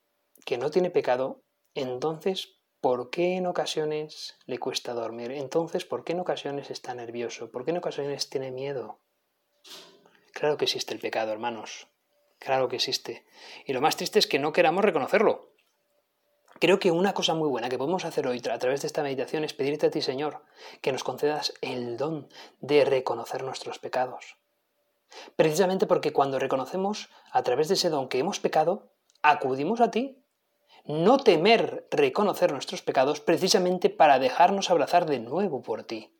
que 0.45 0.59
no 0.59 0.71
tiene 0.71 0.91
pecado, 0.91 1.43
entonces, 1.75 2.59
¿por 2.81 3.11
qué 3.11 3.37
en 3.37 3.47
ocasiones 3.47 4.39
le 4.47 4.59
cuesta 4.59 4.95
dormir? 4.95 5.31
Entonces, 5.33 5.85
¿por 5.85 6.05
qué 6.05 6.13
en 6.13 6.21
ocasiones 6.21 6.71
está 6.71 6.95
nervioso? 6.95 7.51
¿Por 7.51 7.65
qué 7.65 7.71
en 7.71 7.79
ocasiones 7.79 8.29
tiene 8.31 8.51
miedo? 8.51 8.99
Claro 10.33 10.57
que 10.57 10.65
existe 10.65 10.95
el 10.95 11.01
pecado, 11.01 11.33
hermanos. 11.33 11.89
Claro 12.39 12.69
que 12.69 12.77
existe. 12.77 13.27
Y 13.67 13.73
lo 13.73 13.81
más 13.81 13.97
triste 13.97 14.19
es 14.19 14.27
que 14.27 14.39
no 14.39 14.53
queramos 14.53 14.85
reconocerlo. 14.85 15.51
Creo 16.61 16.79
que 16.79 16.91
una 16.91 17.15
cosa 17.15 17.35
muy 17.35 17.49
buena 17.49 17.71
que 17.71 17.79
podemos 17.79 18.05
hacer 18.05 18.27
hoy 18.27 18.43
a 18.51 18.59
través 18.59 18.83
de 18.83 18.87
esta 18.87 19.03
meditación 19.03 19.45
es 19.45 19.55
pedirte 19.55 19.87
a 19.87 19.91
ti, 19.91 20.03
Señor, 20.03 20.43
que 20.83 20.93
nos 20.93 21.05
concedas 21.05 21.55
el 21.63 21.97
don 21.97 22.29
de 22.61 22.85
reconocer 22.85 23.43
nuestros 23.45 23.79
pecados. 23.79 24.37
Precisamente 25.37 25.87
porque 25.87 26.13
cuando 26.13 26.39
reconocemos 26.39 27.09
a 27.33 27.43
través 27.43 27.69
de 27.69 27.75
ese 27.75 27.89
don 27.89 28.09
que 28.09 28.19
hemos 28.19 28.41
pecado, 28.41 28.93
acudimos 29.23 29.81
a 29.81 29.91
ti. 29.91 30.23
No 30.85 31.19
temer 31.19 31.87
reconocer 31.91 32.53
nuestros 32.53 32.83
pecados 32.83 33.21
precisamente 33.21 33.91
para 33.91 34.19
dejarnos 34.19 34.71
abrazar 34.71 35.07
de 35.07 35.19
nuevo 35.19 35.63
por 35.63 35.85
ti. 35.85 36.15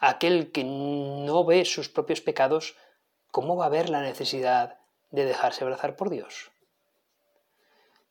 Aquel 0.00 0.52
que 0.52 0.64
no 0.64 1.44
ve 1.44 1.64
sus 1.64 1.88
propios 1.88 2.20
pecados, 2.20 2.76
¿cómo 3.34 3.56
va 3.56 3.66
a 3.66 3.68
ver 3.68 3.90
la 3.90 4.00
necesidad 4.00 4.78
de 5.10 5.24
dejarse 5.24 5.64
abrazar 5.64 5.96
por 5.96 6.08
Dios? 6.08 6.52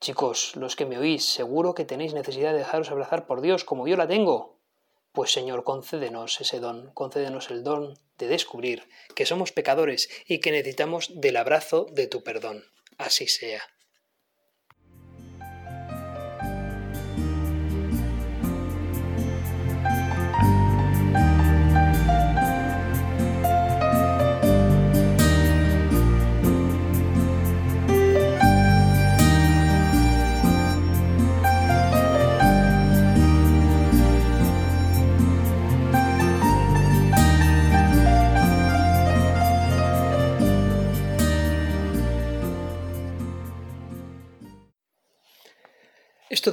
Chicos, 0.02 0.58
los 0.58 0.76
que 0.76 0.86
me 0.86 0.98
oís, 0.98 1.24
seguro 1.24 1.74
que 1.74 1.86
tenéis 1.86 2.14
necesidad 2.14 2.52
de 2.52 2.58
dejaros 2.58 2.92
abrazar 2.92 3.26
por 3.26 3.40
Dios 3.40 3.64
como 3.64 3.88
yo 3.88 3.96
la 3.96 4.06
tengo. 4.06 4.60
Pues 5.14 5.32
Señor, 5.32 5.64
concédenos 5.64 6.42
ese 6.42 6.60
don, 6.60 6.92
concédenos 6.94 7.52
el 7.52 7.64
don 7.64 7.98
de 8.18 8.28
descubrir 8.28 8.90
que 9.16 9.26
somos 9.26 9.54
pecadores 9.54 10.10
y 10.28 10.42
que 10.42 10.52
necesitamos 10.52 11.10
del 11.22 11.38
abrazo 11.38 11.88
de 11.90 12.08
tu 12.08 12.22
perdón. 12.22 12.66
Así 12.98 13.28
sea. 13.28 13.62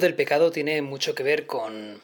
Del 0.01 0.15
pecado 0.15 0.51
tiene 0.51 0.83
mucho 0.83 1.15
que 1.15 1.23
ver 1.23 1.47
con, 1.47 2.03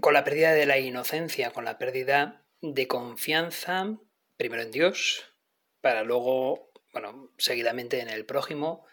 con 0.00 0.14
la 0.14 0.24
pérdida 0.24 0.52
de 0.52 0.66
la 0.66 0.78
inocencia, 0.78 1.50
con 1.50 1.64
la 1.64 1.78
pérdida 1.78 2.44
de 2.60 2.86
confianza, 2.86 3.96
primero 4.36 4.62
en 4.62 4.70
Dios, 4.70 5.24
para 5.80 6.02
luego, 6.02 6.70
bueno, 6.92 7.30
seguidamente 7.38 8.00
en 8.00 8.08
el 8.08 8.24
prójimo, 8.24 8.84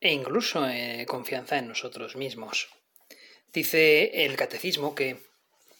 e 0.00 0.12
incluso 0.12 0.68
eh, 0.68 1.06
confianza 1.06 1.58
en 1.58 1.68
nosotros 1.68 2.16
mismos. 2.16 2.68
Dice 3.52 4.24
el 4.24 4.36
catecismo 4.36 4.94
que 4.94 5.18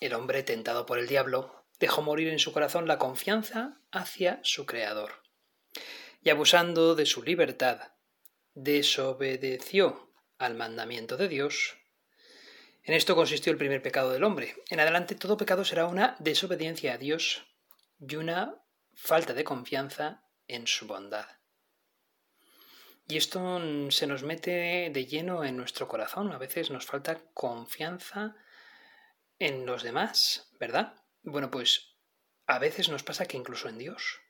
el 0.00 0.14
hombre 0.14 0.42
tentado 0.42 0.87
por 0.87 0.99
el 0.99 1.09
diablo 1.09 1.64
dejó 1.81 2.02
morir 2.02 2.28
en 2.28 2.38
su 2.38 2.52
corazón 2.52 2.87
la 2.87 2.99
confianza 2.99 3.81
hacia 3.90 4.40
su 4.42 4.66
Creador. 4.66 5.23
Y 6.23 6.31
abusando 6.31 6.95
de 6.95 7.07
su 7.07 7.23
libertad, 7.23 7.92
desobedeció 8.54 10.12
al 10.42 10.54
mandamiento 10.54 11.16
de 11.16 11.28
Dios. 11.28 11.76
En 12.84 12.94
esto 12.94 13.14
consistió 13.14 13.52
el 13.52 13.58
primer 13.58 13.80
pecado 13.80 14.12
del 14.12 14.25
hombre. 14.25 14.56
En 14.68 14.80
adelante 14.80 15.14
todo 15.14 15.37
pecado 15.37 15.64
será 15.64 15.87
una 15.87 16.16
desobediencia 16.18 16.94
a 16.94 16.99
Dios 16.99 17.46
y 18.00 18.16
una 18.16 18.56
falta 18.94 19.34
de 19.34 19.44
confianza 19.44 20.25
en 20.49 20.66
su 20.66 20.87
bondad. 20.87 21.26
Y 23.08 23.16
esto 23.16 23.61
se 23.90 24.06
nos 24.06 24.22
mete 24.22 24.90
de 24.90 25.06
lleno 25.06 25.44
en 25.44 25.56
nuestro 25.56 25.87
corazón. 25.87 26.32
A 26.32 26.38
veces 26.38 26.70
nos 26.70 26.87
falta 26.87 27.20
confianza 27.34 28.37
en 29.38 29.66
los 29.66 29.82
demás, 29.82 30.50
¿verdad? 30.58 30.94
Bueno, 31.22 31.50
pues 31.50 31.96
a 32.46 32.58
veces 32.58 32.88
nos 32.88 33.02
pasa 33.02 33.26
que 33.26 33.37
incluso 33.37 33.68
en 33.68 33.78
Dios. 33.78 34.20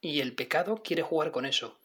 Y 0.00 0.20
el 0.20 0.34
pecado 0.34 0.82
quiere 0.82 1.02
jugar 1.02 1.30
con 1.30 1.46
eso. 1.46 1.78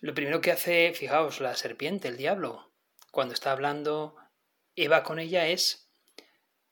Lo 0.00 0.14
primero 0.14 0.40
que 0.40 0.52
hace, 0.52 0.92
fijaos, 0.94 1.40
la 1.40 1.54
serpiente, 1.54 2.08
el 2.08 2.16
diablo, 2.16 2.65
cuando 3.16 3.32
está 3.32 3.52
hablando 3.52 4.14
Eva 4.74 5.02
con 5.02 5.18
ella 5.18 5.46
es 5.46 5.90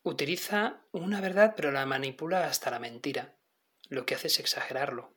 utiliza 0.02 0.82
una 0.92 1.22
verdad 1.22 1.54
pero 1.56 1.72
la 1.72 1.86
manipula 1.86 2.44
hasta 2.44 2.70
la 2.70 2.78
mentira. 2.78 3.38
Lo 3.88 4.04
que 4.04 4.14
hace 4.14 4.26
es 4.26 4.38
exagerarlo. 4.38 5.16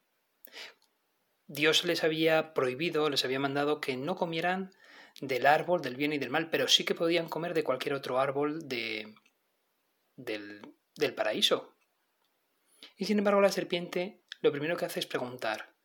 Dios 1.46 1.84
les 1.84 2.06
había 2.06 2.54
prohibido, 2.54 3.10
les 3.10 3.26
había 3.26 3.42
mandado 3.42 3.82
que 3.82 3.98
no 3.98 4.16
comieran 4.16 4.72
del 5.20 5.48
árbol 5.48 5.82
del 5.82 5.98
bien 5.98 6.14
y 6.14 6.18
del 6.18 6.30
mal, 6.30 6.50
pero 6.50 6.70
sí 6.70 6.86
que 6.86 6.96
podían 6.96 7.28
comer 7.28 7.54
de 7.54 7.66
cualquier 7.66 7.96
otro 7.96 8.20
árbol 8.20 8.66
de, 8.70 9.14
del, 10.16 10.62
del 10.96 11.14
paraíso. 11.14 11.76
Y 12.96 13.04
sin 13.04 13.18
embargo 13.18 13.42
la 13.42 13.52
serpiente 13.52 14.24
lo 14.40 14.54
primero 14.54 14.78
que 14.78 14.86
hace 14.86 15.02
es 15.02 15.08
preguntar, 15.08 15.76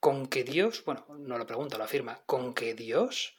¿con 0.00 0.26
que 0.26 0.42
Dios, 0.42 0.84
bueno, 0.84 1.06
no 1.20 1.38
lo 1.38 1.46
pregunta, 1.46 1.78
lo 1.78 1.84
afirma, 1.84 2.24
¿con 2.26 2.52
que 2.52 2.74
Dios 2.74 3.36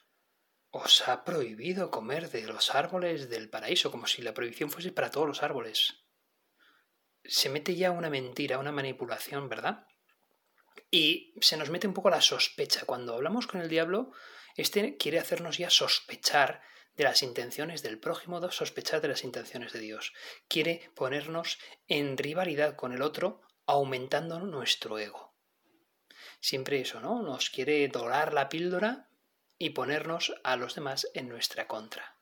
os 0.69 1.07
ha 1.07 1.23
prohibido 1.23 1.91
comer 1.91 2.29
de 2.29 2.45
los 2.47 2.75
árboles 2.75 3.29
del 3.29 3.49
paraíso, 3.49 3.91
como 3.91 4.07
si 4.07 4.21
la 4.21 4.33
prohibición 4.33 4.69
fuese 4.69 4.91
para 4.91 5.11
todos 5.11 5.27
los 5.27 5.43
árboles. 5.43 6.05
Se 7.23 7.49
mete 7.49 7.75
ya 7.75 7.91
una 7.91 8.09
mentira, 8.09 8.59
una 8.59 8.71
manipulación, 8.71 9.49
¿verdad? 9.49 9.85
Y 10.91 11.33
se 11.41 11.57
nos 11.57 11.69
mete 11.69 11.87
un 11.87 11.93
poco 11.93 12.09
la 12.09 12.21
sospecha. 12.21 12.85
Cuando 12.85 13.15
hablamos 13.15 13.47
con 13.47 13.61
el 13.61 13.69
diablo, 13.69 14.11
este 14.55 14.97
quiere 14.97 15.19
hacernos 15.19 15.57
ya 15.57 15.69
sospechar 15.69 16.61
de 16.95 17.03
las 17.03 17.21
intenciones 17.21 17.83
del 17.83 17.99
prójimo, 17.99 18.41
sospechar 18.51 19.01
de 19.01 19.09
las 19.09 19.23
intenciones 19.23 19.71
de 19.71 19.79
Dios. 19.79 20.13
Quiere 20.47 20.91
ponernos 20.95 21.59
en 21.87 22.17
rivalidad 22.17 22.75
con 22.75 22.91
el 22.91 23.01
otro, 23.01 23.41
aumentando 23.65 24.39
nuestro 24.39 24.97
ego. 24.97 25.35
Siempre 26.39 26.81
eso, 26.81 26.99
¿no? 26.99 27.21
Nos 27.21 27.49
quiere 27.49 27.87
dorar 27.87 28.33
la 28.33 28.49
píldora 28.49 29.06
y 29.57 29.71
ponernos 29.71 30.35
a 30.43 30.55
los 30.55 30.75
demás 30.75 31.07
en 31.13 31.29
nuestra 31.29 31.67
contra. 31.67 32.15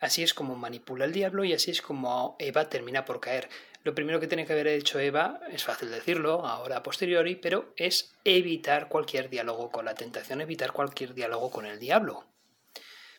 Así 0.00 0.22
es 0.22 0.32
como 0.32 0.56
manipula 0.56 1.04
el 1.04 1.12
diablo 1.12 1.44
y 1.44 1.52
así 1.52 1.70
es 1.70 1.82
como 1.82 2.36
Eva 2.38 2.70
termina 2.70 3.04
por 3.04 3.20
caer. 3.20 3.50
Lo 3.82 3.94
primero 3.94 4.18
que 4.18 4.26
tiene 4.26 4.46
que 4.46 4.54
haber 4.54 4.68
hecho 4.68 4.98
Eva, 4.98 5.40
es 5.50 5.64
fácil 5.64 5.90
decirlo 5.90 6.46
ahora 6.46 6.78
a 6.78 6.82
posteriori, 6.82 7.36
pero 7.36 7.72
es 7.76 8.14
evitar 8.24 8.88
cualquier 8.88 9.28
diálogo 9.28 9.70
con 9.70 9.84
la 9.84 9.94
tentación, 9.94 10.40
evitar 10.40 10.72
cualquier 10.72 11.14
diálogo 11.14 11.50
con 11.50 11.66
el 11.66 11.78
diablo. 11.78 12.26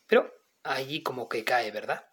Pero 0.07 0.33
allí 0.63 1.03
como 1.03 1.29
que 1.29 1.43
cae, 1.43 1.71
¿verdad? 1.71 2.07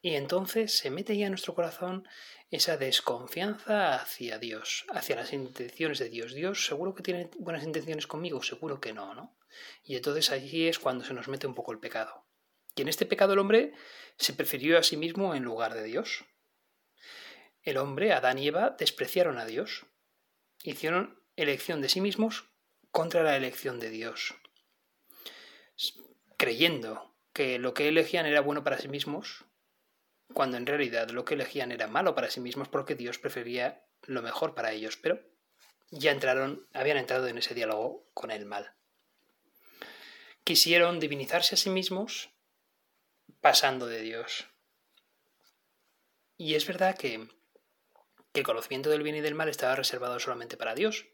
Y 0.00 0.14
entonces 0.14 0.76
se 0.78 0.90
mete 0.90 1.16
ya 1.16 1.26
en 1.26 1.32
nuestro 1.32 1.54
corazón 1.54 2.08
esa 2.50 2.76
desconfianza 2.76 3.96
hacia 3.96 4.38
Dios, 4.38 4.86
hacia 4.90 5.16
las 5.16 5.32
intenciones 5.32 5.98
de 5.98 6.08
Dios. 6.08 6.32
Dios 6.32 6.64
seguro 6.64 6.94
que 6.94 7.02
tiene 7.02 7.30
buenas 7.38 7.64
intenciones 7.64 8.06
conmigo, 8.06 8.42
seguro 8.42 8.80
que 8.80 8.92
no, 8.92 9.14
¿no? 9.14 9.35
Y 9.82 9.96
entonces 9.96 10.30
allí 10.30 10.68
es 10.68 10.78
cuando 10.78 11.04
se 11.04 11.14
nos 11.14 11.28
mete 11.28 11.46
un 11.46 11.54
poco 11.54 11.72
el 11.72 11.78
pecado. 11.78 12.26
Y 12.74 12.82
en 12.82 12.88
este 12.88 13.06
pecado 13.06 13.32
el 13.32 13.38
hombre 13.38 13.72
se 14.18 14.34
prefirió 14.34 14.78
a 14.78 14.82
sí 14.82 14.96
mismo 14.96 15.34
en 15.34 15.42
lugar 15.42 15.74
de 15.74 15.84
Dios. 15.84 16.24
El 17.62 17.78
hombre, 17.78 18.12
Adán 18.12 18.38
y 18.38 18.48
Eva, 18.48 18.76
despreciaron 18.78 19.38
a 19.38 19.46
Dios. 19.46 19.86
Hicieron 20.62 21.22
elección 21.36 21.80
de 21.80 21.88
sí 21.88 22.00
mismos 22.00 22.44
contra 22.90 23.22
la 23.22 23.36
elección 23.36 23.80
de 23.80 23.90
Dios. 23.90 24.34
Creyendo 26.36 27.14
que 27.32 27.58
lo 27.58 27.74
que 27.74 27.88
elegían 27.88 28.26
era 28.26 28.40
bueno 28.40 28.62
para 28.62 28.78
sí 28.78 28.88
mismos, 28.88 29.44
cuando 30.32 30.56
en 30.56 30.66
realidad 30.66 31.10
lo 31.10 31.24
que 31.24 31.34
elegían 31.34 31.72
era 31.72 31.86
malo 31.86 32.14
para 32.14 32.30
sí 32.30 32.40
mismos 32.40 32.68
porque 32.68 32.94
Dios 32.94 33.18
prefería 33.18 33.84
lo 34.02 34.22
mejor 34.22 34.54
para 34.54 34.72
ellos, 34.72 34.96
pero 34.96 35.20
ya 35.90 36.10
entraron, 36.10 36.66
habían 36.72 36.96
entrado 36.96 37.26
en 37.28 37.38
ese 37.38 37.54
diálogo 37.54 38.08
con 38.14 38.30
el 38.30 38.46
mal 38.46 38.76
quisieron 40.46 41.00
divinizarse 41.00 41.56
a 41.56 41.58
sí 41.58 41.70
mismos 41.70 42.30
pasando 43.40 43.88
de 43.88 44.00
Dios. 44.00 44.46
Y 46.36 46.54
es 46.54 46.64
verdad 46.68 46.96
que, 46.96 47.28
el 48.32 48.42
conocimiento 48.44 48.88
del 48.88 49.02
bien 49.02 49.16
y 49.16 49.20
del 49.22 49.34
mal 49.34 49.48
estaba 49.48 49.74
reservado 49.74 50.20
solamente 50.20 50.56
para 50.56 50.76
Dios. 50.76 51.06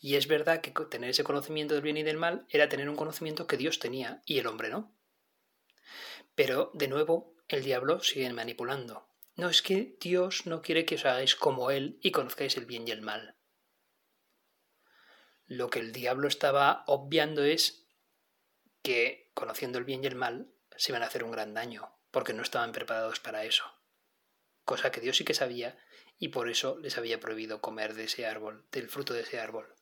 Y 0.00 0.16
es 0.16 0.26
verdad 0.26 0.60
que 0.60 0.72
tener 0.86 1.10
ese 1.10 1.22
conocimiento 1.22 1.74
del 1.74 1.84
bien 1.84 1.98
y 1.98 2.02
del 2.02 2.16
mal 2.16 2.46
era 2.48 2.68
tener 2.68 2.88
un 2.88 2.96
conocimiento 2.96 3.46
que 3.46 3.56
Dios 3.56 3.78
tenía 3.78 4.22
y 4.26 4.40
el 4.40 4.48
hombre 4.48 4.70
no. 4.70 4.92
Pero, 6.34 6.72
de 6.74 6.88
nuevo, 6.88 7.36
el 7.46 7.62
diablo 7.62 8.00
sigue 8.00 8.32
manipulando. 8.32 9.06
No 9.36 9.50
es 9.50 9.62
que 9.62 9.96
Dios 10.00 10.46
no 10.46 10.62
quiere 10.62 10.84
que 10.84 10.96
os 10.96 11.04
hagáis 11.04 11.36
como 11.36 11.70
Él 11.70 12.00
y 12.02 12.10
conozcáis 12.10 12.56
el 12.56 12.66
bien 12.66 12.88
y 12.88 12.90
el 12.90 13.02
mal. 13.02 13.36
Lo 15.46 15.70
que 15.70 15.78
el 15.78 15.92
diablo 15.92 16.26
estaba 16.26 16.82
obviando 16.88 17.44
es 17.44 17.83
que, 18.84 19.30
conociendo 19.32 19.78
el 19.78 19.84
bien 19.84 20.04
y 20.04 20.06
el 20.06 20.14
mal, 20.14 20.52
se 20.76 20.92
iban 20.92 21.02
a 21.02 21.06
hacer 21.06 21.24
un 21.24 21.32
gran 21.32 21.54
daño, 21.54 21.90
porque 22.10 22.34
no 22.34 22.42
estaban 22.42 22.70
preparados 22.70 23.18
para 23.18 23.44
eso. 23.44 23.64
Cosa 24.64 24.92
que 24.92 25.00
Dios 25.00 25.16
sí 25.16 25.24
que 25.24 25.32
sabía, 25.32 25.78
y 26.18 26.28
por 26.28 26.50
eso 26.50 26.78
les 26.78 26.98
había 26.98 27.18
prohibido 27.18 27.62
comer 27.62 27.94
de 27.94 28.04
ese 28.04 28.26
árbol, 28.26 28.68
del 28.70 28.88
fruto 28.88 29.14
de 29.14 29.22
ese 29.22 29.40
árbol. 29.40 29.74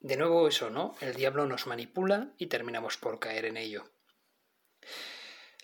De 0.00 0.16
nuevo 0.16 0.48
eso, 0.48 0.70
¿no? 0.70 0.96
El 1.00 1.14
diablo 1.14 1.46
nos 1.46 1.66
manipula 1.66 2.32
y 2.38 2.46
terminamos 2.46 2.96
por 2.96 3.20
caer 3.20 3.44
en 3.44 3.58
ello. 3.58 3.84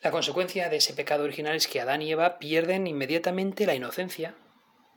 La 0.03 0.11
consecuencia 0.11 0.69
de 0.69 0.77
ese 0.77 0.93
pecado 0.93 1.25
original 1.25 1.57
es 1.57 1.67
que 1.67 1.81
Adán 1.81 2.03
y 2.03 2.13
Eva 2.13 2.39
pierden 2.39 2.87
inmediatamente 2.87 3.67
la 3.67 3.75
inocencia. 3.75 4.37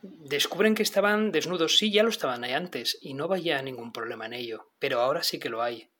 Descubren 0.02 0.74
que 0.74 0.82
estaban 0.82 1.32
desnudos, 1.32 1.78
sí, 1.78 1.90
ya 1.90 2.02
lo 2.02 2.10
estaban 2.10 2.44
ahí 2.44 2.52
antes, 2.52 2.98
y 3.00 3.14
no 3.14 3.26
vaya 3.26 3.60
ningún 3.62 3.92
problema 3.92 4.26
en 4.26 4.34
ello, 4.34 4.72
pero 4.78 5.00
ahora 5.00 5.22
sí 5.22 5.40
que 5.40 5.48
lo 5.48 5.62
hay. 5.62 5.91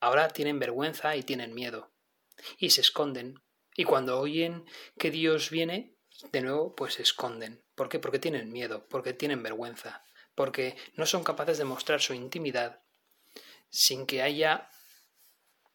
Ahora 0.00 0.28
tienen 0.28 0.58
vergüenza 0.58 1.16
y 1.16 1.22
tienen 1.22 1.54
miedo. 1.54 1.92
Y 2.58 2.70
se 2.70 2.80
esconden. 2.80 3.42
Y 3.74 3.84
cuando 3.84 4.18
oyen 4.18 4.64
que 4.98 5.10
Dios 5.10 5.50
viene, 5.50 5.96
de 6.32 6.40
nuevo, 6.40 6.74
pues 6.74 6.94
se 6.94 7.02
esconden. 7.02 7.62
¿Por 7.74 7.88
qué? 7.88 7.98
Porque 7.98 8.18
tienen 8.18 8.52
miedo, 8.52 8.86
porque 8.88 9.12
tienen 9.12 9.42
vergüenza, 9.42 10.04
porque 10.34 10.76
no 10.94 11.06
son 11.06 11.24
capaces 11.24 11.58
de 11.58 11.64
mostrar 11.64 12.00
su 12.00 12.14
intimidad 12.14 12.82
sin 13.70 14.06
que 14.06 14.22
haya 14.22 14.70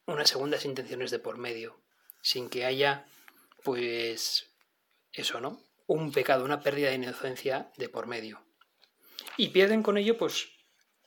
unas 0.05 0.29
segundas 0.29 0.65
intenciones 0.65 1.11
de 1.11 1.19
por 1.19 1.37
medio, 1.37 1.81
sin 2.21 2.49
que 2.49 2.65
haya, 2.65 3.05
pues, 3.63 4.51
eso, 5.11 5.39
¿no? 5.39 5.61
Un 5.87 6.11
pecado, 6.11 6.43
una 6.43 6.61
pérdida 6.61 6.89
de 6.89 6.95
inocencia 6.95 7.71
de 7.77 7.89
por 7.89 8.07
medio. 8.07 8.43
Y 9.37 9.49
pierden 9.49 9.83
con 9.83 9.97
ello, 9.97 10.17
pues, 10.17 10.49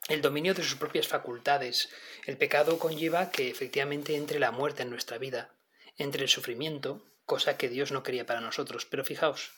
el 0.08 0.22
dominio 0.22 0.54
de 0.54 0.62
sus 0.62 0.76
propias 0.76 1.08
facultades. 1.08 1.88
El 2.26 2.36
pecado 2.36 2.78
conlleva 2.78 3.30
que 3.30 3.50
efectivamente 3.50 4.16
entre 4.16 4.38
la 4.38 4.52
muerte 4.52 4.82
en 4.82 4.90
nuestra 4.90 5.18
vida, 5.18 5.50
entre 5.96 6.22
el 6.22 6.28
sufrimiento, 6.28 7.04
cosa 7.24 7.56
que 7.56 7.68
Dios 7.68 7.90
no 7.90 8.02
quería 8.02 8.26
para 8.26 8.40
nosotros. 8.40 8.86
Pero 8.86 9.04
fijaos, 9.04 9.52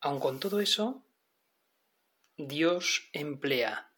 aun 0.00 0.20
con 0.20 0.38
todo 0.38 0.60
eso, 0.60 1.02
Dios 2.36 3.08
emplea 3.12 3.90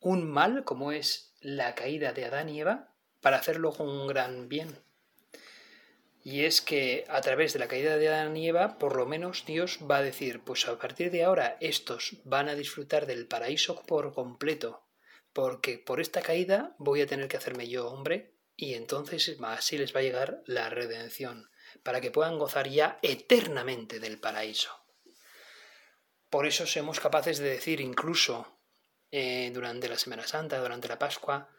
un 0.00 0.28
mal 0.28 0.64
como 0.64 0.92
es 0.92 1.34
la 1.40 1.74
caída 1.74 2.12
de 2.12 2.24
Adán 2.24 2.48
y 2.48 2.60
Eva 2.60 2.92
para 3.20 3.36
hacerlo 3.36 3.72
con 3.72 3.88
un 3.88 4.06
gran 4.06 4.48
bien. 4.48 4.76
Y 6.24 6.44
es 6.44 6.60
que 6.60 7.04
a 7.08 7.20
través 7.20 7.52
de 7.52 7.58
la 7.60 7.68
caída 7.68 7.96
de 7.96 8.08
Adán 8.08 8.36
y 8.36 8.48
Eva, 8.48 8.78
por 8.78 8.96
lo 8.96 9.06
menos 9.06 9.44
Dios 9.46 9.78
va 9.88 9.98
a 9.98 10.02
decir, 10.02 10.40
pues 10.40 10.66
a 10.66 10.78
partir 10.78 11.10
de 11.10 11.24
ahora 11.24 11.56
estos 11.60 12.16
van 12.24 12.48
a 12.48 12.54
disfrutar 12.54 13.06
del 13.06 13.26
paraíso 13.26 13.82
por 13.82 14.12
completo, 14.12 14.87
porque 15.38 15.78
por 15.78 16.00
esta 16.00 16.20
caída 16.20 16.74
voy 16.78 17.00
a 17.00 17.06
tener 17.06 17.28
que 17.28 17.36
hacerme 17.36 17.68
yo 17.68 17.86
hombre, 17.86 18.34
y 18.56 18.74
entonces 18.74 19.36
así 19.40 19.78
les 19.78 19.94
va 19.94 20.00
a 20.00 20.02
llegar 20.02 20.42
la 20.46 20.68
redención, 20.68 21.48
para 21.84 22.00
que 22.00 22.10
puedan 22.10 22.40
gozar 22.40 22.68
ya 22.68 22.98
eternamente 23.02 24.00
del 24.00 24.18
paraíso. 24.18 24.72
Por 26.28 26.44
eso 26.48 26.66
somos 26.66 26.98
capaces 26.98 27.38
de 27.38 27.50
decir 27.50 27.80
incluso 27.80 28.58
eh, 29.12 29.52
durante 29.54 29.88
la 29.88 29.96
Semana 29.96 30.26
Santa, 30.26 30.58
durante 30.58 30.88
la 30.88 30.98
Pascua, 30.98 31.50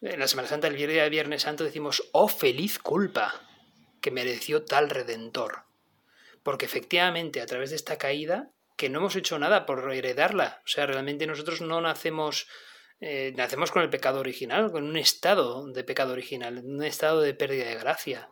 en 0.00 0.18
la 0.18 0.26
Semana 0.26 0.48
Santa, 0.48 0.66
el 0.66 0.76
de 0.76 1.08
Viernes 1.08 1.42
Santo, 1.42 1.62
decimos, 1.62 2.08
oh 2.10 2.26
feliz 2.26 2.80
culpa 2.80 3.40
que 4.00 4.10
mereció 4.10 4.64
tal 4.64 4.90
redentor. 4.90 5.62
Porque 6.42 6.66
efectivamente, 6.66 7.40
a 7.40 7.46
través 7.46 7.70
de 7.70 7.76
esta 7.76 7.98
caída, 7.98 8.50
que 8.76 8.88
no 8.88 8.98
hemos 8.98 9.14
hecho 9.14 9.38
nada 9.38 9.64
por 9.64 9.92
heredarla, 9.92 10.60
o 10.64 10.68
sea, 10.68 10.86
realmente 10.86 11.28
nosotros 11.28 11.60
no 11.60 11.80
nacemos, 11.80 12.48
eh, 13.00 13.32
nacemos 13.36 13.70
con 13.70 13.82
el 13.82 13.90
pecado 13.90 14.20
original, 14.20 14.70
con 14.70 14.84
un 14.84 14.96
estado 14.96 15.66
de 15.66 15.84
pecado 15.84 16.12
original, 16.12 16.62
un 16.64 16.82
estado 16.82 17.20
de 17.20 17.34
pérdida 17.34 17.66
de 17.66 17.76
gracia 17.76 18.28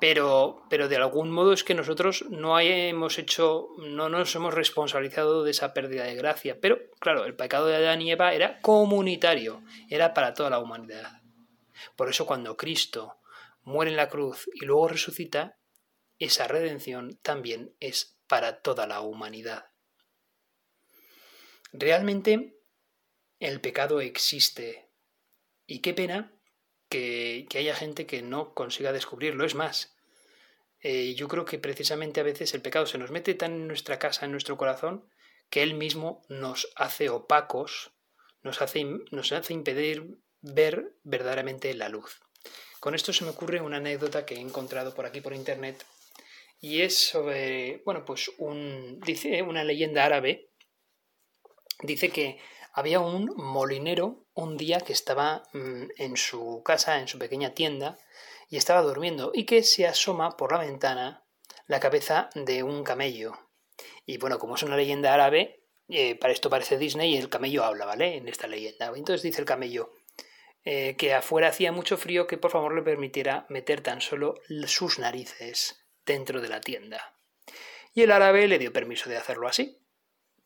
pero, 0.00 0.62
pero 0.70 0.88
de 0.88 0.96
algún 0.96 1.30
modo 1.30 1.52
es 1.52 1.62
que 1.62 1.74
nosotros 1.74 2.24
no 2.30 2.58
hemos 2.58 3.18
hecho, 3.18 3.68
no 3.78 4.08
nos 4.08 4.34
hemos 4.34 4.54
responsabilizado 4.54 5.44
de 5.44 5.50
esa 5.50 5.74
pérdida 5.74 6.04
de 6.04 6.14
gracia. 6.14 6.58
Pero, 6.60 6.78
claro, 6.98 7.26
el 7.26 7.36
pecado 7.36 7.66
de 7.66 7.76
Adán 7.76 8.00
y 8.00 8.10
Eva 8.10 8.32
era 8.32 8.60
comunitario, 8.62 9.62
era 9.90 10.14
para 10.14 10.32
toda 10.32 10.48
la 10.48 10.58
humanidad. 10.58 11.20
Por 11.96 12.08
eso 12.08 12.26
cuando 12.26 12.56
Cristo 12.56 13.18
muere 13.62 13.90
en 13.90 13.98
la 13.98 14.08
cruz 14.08 14.48
y 14.54 14.64
luego 14.64 14.88
resucita, 14.88 15.58
esa 16.18 16.48
redención 16.48 17.18
también 17.22 17.74
es 17.78 18.18
para 18.26 18.62
toda 18.62 18.86
la 18.86 19.02
humanidad. 19.02 19.66
Realmente 21.72 22.56
el 23.40 23.60
pecado 23.60 24.00
existe. 24.00 24.88
Y 25.66 25.80
qué 25.80 25.94
pena 25.94 26.32
que, 26.88 27.48
haya 27.54 27.74
gente 27.74 28.06
que 28.06 28.22
no 28.22 28.54
consiga 28.54 28.92
descubrirlo. 28.92 29.44
Es 29.44 29.54
más, 29.54 29.96
eh, 30.80 31.14
yo 31.14 31.26
creo 31.28 31.44
que 31.44 31.58
precisamente 31.58 32.20
a 32.20 32.24
veces 32.24 32.54
el 32.54 32.62
pecado 32.62 32.86
se 32.86 32.98
nos 32.98 33.10
mete 33.10 33.34
tan 33.34 33.52
en 33.52 33.66
nuestra 33.66 33.98
casa, 33.98 34.26
en 34.26 34.32
nuestro 34.32 34.56
corazón, 34.56 35.08
que 35.48 35.62
él 35.62 35.74
mismo 35.74 36.22
nos 36.28 36.70
hace 36.76 37.08
opacos, 37.08 37.92
nos 38.42 38.62
hace, 38.62 38.84
nos 39.10 39.32
hace 39.32 39.52
impedir 39.52 40.18
ver 40.42 40.94
verdaderamente 41.02 41.74
la 41.74 41.88
luz. 41.88 42.20
Con 42.78 42.94
esto 42.94 43.12
se 43.12 43.24
me 43.24 43.30
ocurre 43.30 43.60
una 43.60 43.78
anécdota 43.78 44.24
que 44.24 44.36
he 44.36 44.40
encontrado 44.40 44.94
por 44.94 45.06
aquí 45.06 45.20
por 45.20 45.34
internet 45.34 45.84
y 46.60 46.82
es 46.82 46.96
sobre, 46.96 47.82
bueno, 47.84 48.04
pues 48.04 48.30
un, 48.38 49.00
dice 49.00 49.42
una 49.42 49.64
leyenda 49.64 50.04
árabe, 50.04 50.50
dice 51.82 52.10
que 52.10 52.38
había 52.72 53.00
un 53.00 53.32
molinero 53.36 54.26
un 54.34 54.56
día 54.56 54.80
que 54.80 54.92
estaba 54.92 55.42
mm, 55.52 55.84
en 55.96 56.16
su 56.16 56.62
casa, 56.64 57.00
en 57.00 57.08
su 57.08 57.18
pequeña 57.18 57.54
tienda, 57.54 57.98
y 58.48 58.56
estaba 58.56 58.82
durmiendo, 58.82 59.30
y 59.34 59.44
que 59.44 59.62
se 59.62 59.86
asoma 59.86 60.36
por 60.36 60.52
la 60.52 60.58
ventana 60.58 61.24
la 61.66 61.80
cabeza 61.80 62.30
de 62.34 62.62
un 62.62 62.82
camello. 62.82 63.38
Y 64.06 64.18
bueno, 64.18 64.38
como 64.38 64.56
es 64.56 64.62
una 64.62 64.76
leyenda 64.76 65.14
árabe, 65.14 65.64
eh, 65.88 66.16
para 66.16 66.32
esto 66.32 66.50
parece 66.50 66.78
Disney 66.78 67.14
y 67.14 67.16
el 67.16 67.28
camello 67.28 67.64
habla, 67.64 67.86
¿vale? 67.86 68.16
En 68.16 68.28
esta 68.28 68.46
leyenda. 68.46 68.92
Entonces 68.94 69.22
dice 69.22 69.40
el 69.40 69.46
camello 69.46 69.92
eh, 70.64 70.96
que 70.96 71.14
afuera 71.14 71.48
hacía 71.48 71.72
mucho 71.72 71.96
frío, 71.96 72.26
que 72.26 72.38
por 72.38 72.50
favor 72.50 72.74
le 72.74 72.82
permitiera 72.82 73.46
meter 73.48 73.80
tan 73.80 74.00
solo 74.00 74.40
sus 74.66 74.98
narices 74.98 75.86
dentro 76.04 76.40
de 76.40 76.48
la 76.48 76.60
tienda. 76.60 77.14
Y 77.92 78.02
el 78.02 78.12
árabe 78.12 78.46
le 78.46 78.58
dio 78.58 78.72
permiso 78.72 79.08
de 79.08 79.16
hacerlo 79.16 79.48
así 79.48 79.79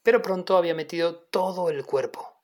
pero 0.04 0.22
pronto 0.22 0.56
había 0.56 0.74
metido 0.74 1.16
todo 1.16 1.70
el 1.70 1.84
cuerpo, 1.84 2.40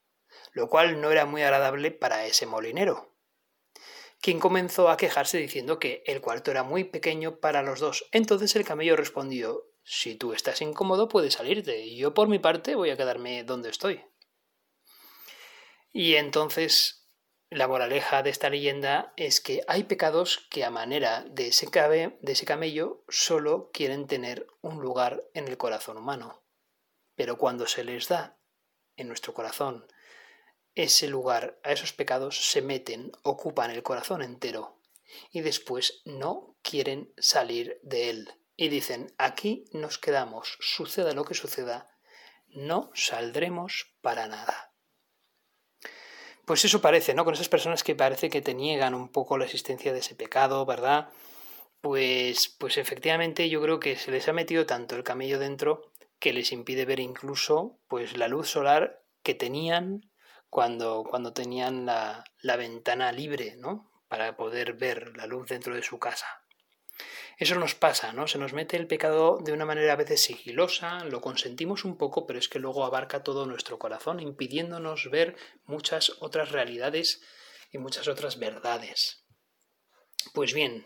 lo 0.52 0.68
cual 0.68 1.00
no 1.00 1.12
era 1.12 1.26
muy 1.26 1.42
agradable 1.42 1.92
para 1.92 2.26
ese 2.26 2.46
molinero, 2.46 3.14
quien 4.20 4.40
comenzó 4.40 4.88
a 4.88 4.96
quejarse 4.96 5.38
diciendo 5.38 5.78
que 5.78 6.02
el 6.06 6.20
cuarto 6.20 6.50
era 6.50 6.62
muy 6.62 6.84
pequeño 6.84 7.38
para 7.38 7.62
los 7.62 7.78
dos. 7.80 8.06
Entonces 8.12 8.54
el 8.56 8.64
camello 8.64 8.96
respondió 8.96 9.66
Si 9.82 10.14
tú 10.14 10.32
estás 10.32 10.60
incómodo, 10.60 11.08
puedes 11.08 11.34
salirte, 11.34 11.84
y 11.84 11.96
yo 11.96 12.12
por 12.12 12.28
mi 12.28 12.38
parte 12.38 12.74
voy 12.74 12.90
a 12.90 12.96
quedarme 12.96 13.44
donde 13.44 13.70
estoy. 13.70 14.04
Y 15.92 16.16
entonces 16.16 17.08
la 17.48 17.66
moraleja 17.66 18.22
de 18.22 18.30
esta 18.30 18.48
leyenda 18.48 19.12
es 19.16 19.40
que 19.40 19.62
hay 19.66 19.84
pecados 19.84 20.46
que 20.50 20.64
a 20.64 20.70
manera 20.70 21.24
de 21.30 21.48
ese, 21.48 21.66
de 21.68 22.32
ese 22.32 22.46
camello 22.46 23.04
solo 23.08 23.70
quieren 23.72 24.06
tener 24.06 24.46
un 24.60 24.80
lugar 24.80 25.24
en 25.34 25.48
el 25.48 25.56
corazón 25.56 25.96
humano. 25.96 26.39
Pero 27.20 27.36
cuando 27.36 27.66
se 27.66 27.84
les 27.84 28.08
da 28.08 28.38
en 28.96 29.06
nuestro 29.06 29.34
corazón 29.34 29.86
ese 30.74 31.06
lugar 31.06 31.60
a 31.62 31.70
esos 31.70 31.92
pecados, 31.92 32.50
se 32.50 32.62
meten, 32.62 33.12
ocupan 33.22 33.70
el 33.70 33.82
corazón 33.82 34.22
entero 34.22 34.80
y 35.30 35.42
después 35.42 36.00
no 36.06 36.56
quieren 36.62 37.12
salir 37.18 37.78
de 37.82 38.08
él. 38.08 38.34
Y 38.56 38.70
dicen, 38.70 39.14
aquí 39.18 39.66
nos 39.72 39.98
quedamos, 39.98 40.56
suceda 40.60 41.12
lo 41.12 41.26
que 41.26 41.34
suceda, 41.34 41.94
no 42.48 42.90
saldremos 42.94 43.94
para 44.00 44.26
nada. 44.26 44.72
Pues 46.46 46.64
eso 46.64 46.80
parece, 46.80 47.12
¿no? 47.12 47.26
Con 47.26 47.34
esas 47.34 47.50
personas 47.50 47.84
que 47.84 47.94
parece 47.94 48.30
que 48.30 48.40
te 48.40 48.54
niegan 48.54 48.94
un 48.94 49.12
poco 49.12 49.36
la 49.36 49.44
existencia 49.44 49.92
de 49.92 49.98
ese 49.98 50.14
pecado, 50.14 50.64
¿verdad? 50.64 51.10
Pues, 51.82 52.48
pues 52.48 52.78
efectivamente 52.78 53.50
yo 53.50 53.60
creo 53.60 53.78
que 53.78 53.96
se 53.96 54.10
les 54.10 54.26
ha 54.26 54.32
metido 54.32 54.64
tanto 54.64 54.96
el 54.96 55.04
camello 55.04 55.38
dentro 55.38 55.89
que 56.20 56.32
les 56.32 56.52
impide 56.52 56.84
ver 56.84 57.00
incluso 57.00 57.80
pues 57.88 58.16
la 58.16 58.28
luz 58.28 58.48
solar 58.48 59.02
que 59.22 59.34
tenían 59.34 60.12
cuando, 60.48 61.04
cuando 61.08 61.32
tenían 61.32 61.86
la, 61.86 62.24
la 62.42 62.56
ventana 62.56 63.10
libre, 63.10 63.56
¿no? 63.56 63.90
Para 64.08 64.36
poder 64.36 64.74
ver 64.74 65.16
la 65.16 65.26
luz 65.26 65.48
dentro 65.48 65.74
de 65.74 65.82
su 65.82 65.98
casa. 65.98 66.26
Eso 67.38 67.54
nos 67.54 67.74
pasa, 67.74 68.12
¿no? 68.12 68.26
Se 68.26 68.38
nos 68.38 68.52
mete 68.52 68.76
el 68.76 68.86
pecado 68.86 69.38
de 69.42 69.52
una 69.52 69.64
manera 69.64 69.94
a 69.94 69.96
veces 69.96 70.22
sigilosa, 70.22 71.04
lo 71.04 71.22
consentimos 71.22 71.86
un 71.86 71.96
poco, 71.96 72.26
pero 72.26 72.38
es 72.38 72.50
que 72.50 72.58
luego 72.58 72.84
abarca 72.84 73.22
todo 73.22 73.46
nuestro 73.46 73.78
corazón, 73.78 74.20
impidiéndonos 74.20 75.08
ver 75.10 75.36
muchas 75.64 76.12
otras 76.20 76.52
realidades 76.52 77.22
y 77.72 77.78
muchas 77.78 78.08
otras 78.08 78.38
verdades. 78.38 79.24
Pues 80.34 80.52
bien, 80.52 80.84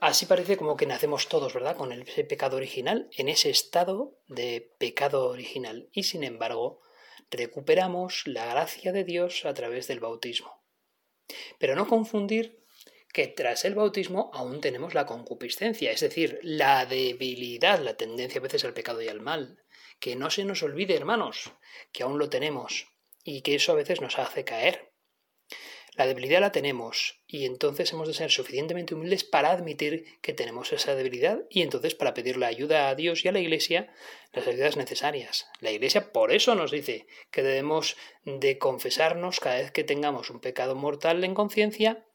Así 0.00 0.26
parece 0.26 0.56
como 0.56 0.76
que 0.76 0.86
nacemos 0.86 1.28
todos, 1.28 1.54
¿verdad? 1.54 1.76
Con 1.76 1.92
ese 1.92 2.24
pecado 2.24 2.56
original, 2.56 3.08
en 3.16 3.28
ese 3.28 3.50
estado 3.50 4.18
de 4.26 4.74
pecado 4.78 5.28
original. 5.28 5.88
Y 5.92 6.04
sin 6.04 6.22
embargo, 6.22 6.82
recuperamos 7.30 8.26
la 8.26 8.46
gracia 8.46 8.92
de 8.92 9.04
Dios 9.04 9.44
a 9.44 9.54
través 9.54 9.88
del 9.88 10.00
bautismo. 10.00 10.62
Pero 11.58 11.74
no 11.74 11.88
confundir 11.88 12.64
que 13.12 13.28
tras 13.28 13.64
el 13.64 13.74
bautismo 13.74 14.30
aún 14.34 14.60
tenemos 14.60 14.92
la 14.92 15.06
concupiscencia, 15.06 15.90
es 15.90 16.00
decir, 16.00 16.38
la 16.42 16.84
debilidad, 16.84 17.80
la 17.80 17.96
tendencia 17.96 18.40
a 18.40 18.42
veces 18.42 18.64
al 18.64 18.74
pecado 18.74 19.00
y 19.00 19.08
al 19.08 19.20
mal. 19.20 19.62
Que 19.98 20.16
no 20.16 20.30
se 20.30 20.44
nos 20.44 20.62
olvide, 20.62 20.94
hermanos, 20.94 21.52
que 21.92 22.02
aún 22.02 22.18
lo 22.18 22.28
tenemos 22.28 22.88
y 23.24 23.40
que 23.40 23.54
eso 23.54 23.72
a 23.72 23.76
veces 23.76 24.02
nos 24.02 24.18
hace 24.18 24.44
caer. 24.44 24.92
La 25.96 26.06
debilidad 26.06 26.40
la 26.40 26.52
tenemos 26.52 27.22
y 27.26 27.46
entonces 27.46 27.90
hemos 27.92 28.06
de 28.06 28.12
ser 28.12 28.30
suficientemente 28.30 28.94
humildes 28.94 29.24
para 29.24 29.50
admitir 29.50 30.04
que 30.20 30.34
tenemos 30.34 30.70
esa 30.74 30.94
debilidad 30.94 31.40
y 31.48 31.62
entonces 31.62 31.94
para 31.94 32.12
pedir 32.12 32.36
la 32.36 32.48
ayuda 32.48 32.88
a 32.88 32.94
Dios 32.94 33.24
y 33.24 33.28
a 33.28 33.32
la 33.32 33.38
Iglesia 33.38 33.90
las 34.32 34.46
ayudas 34.46 34.76
necesarias. 34.76 35.46
La 35.60 35.70
Iglesia 35.70 36.12
por 36.12 36.32
eso 36.32 36.54
nos 36.54 36.70
dice 36.70 37.06
que 37.30 37.42
debemos 37.42 37.96
de 38.24 38.58
confesarnos 38.58 39.40
cada 39.40 39.56
vez 39.56 39.70
que 39.70 39.84
tengamos 39.84 40.28
un 40.28 40.40
pecado 40.40 40.74
mortal 40.74 41.24
en 41.24 41.34
conciencia, 41.34 42.06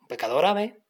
un 0.00 0.08
pecado 0.08 0.36
grave, 0.38 0.82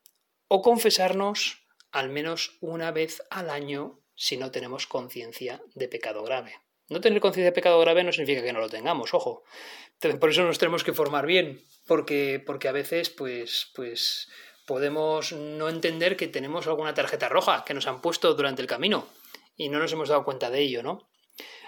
o 0.48 0.62
confesarnos 0.62 1.66
al 1.92 2.08
menos 2.08 2.56
una 2.62 2.92
vez 2.92 3.22
al 3.28 3.50
año 3.50 4.00
si 4.14 4.38
no 4.38 4.50
tenemos 4.50 4.86
conciencia 4.86 5.62
de 5.74 5.88
pecado 5.88 6.22
grave. 6.22 6.54
No 6.88 7.00
tener 7.00 7.20
conciencia 7.20 7.50
de 7.50 7.54
pecado 7.54 7.78
grave 7.80 8.02
no 8.02 8.12
significa 8.12 8.42
que 8.42 8.52
no 8.52 8.60
lo 8.60 8.70
tengamos, 8.70 9.12
ojo. 9.12 9.44
Por 10.20 10.30
eso 10.30 10.42
nos 10.44 10.58
tenemos 10.58 10.84
que 10.84 10.94
formar 10.94 11.26
bien, 11.26 11.62
porque, 11.86 12.42
porque 12.44 12.68
a 12.68 12.72
veces 12.72 13.10
pues, 13.10 13.70
pues 13.74 14.28
podemos 14.66 15.32
no 15.32 15.68
entender 15.68 16.16
que 16.16 16.28
tenemos 16.28 16.66
alguna 16.66 16.94
tarjeta 16.94 17.28
roja 17.28 17.64
que 17.66 17.74
nos 17.74 17.86
han 17.86 18.00
puesto 18.00 18.32
durante 18.34 18.62
el 18.62 18.68
camino 18.68 19.08
y 19.56 19.68
no 19.68 19.78
nos 19.78 19.92
hemos 19.92 20.08
dado 20.08 20.24
cuenta 20.24 20.50
de 20.50 20.60
ello, 20.60 20.82
¿no? 20.82 21.10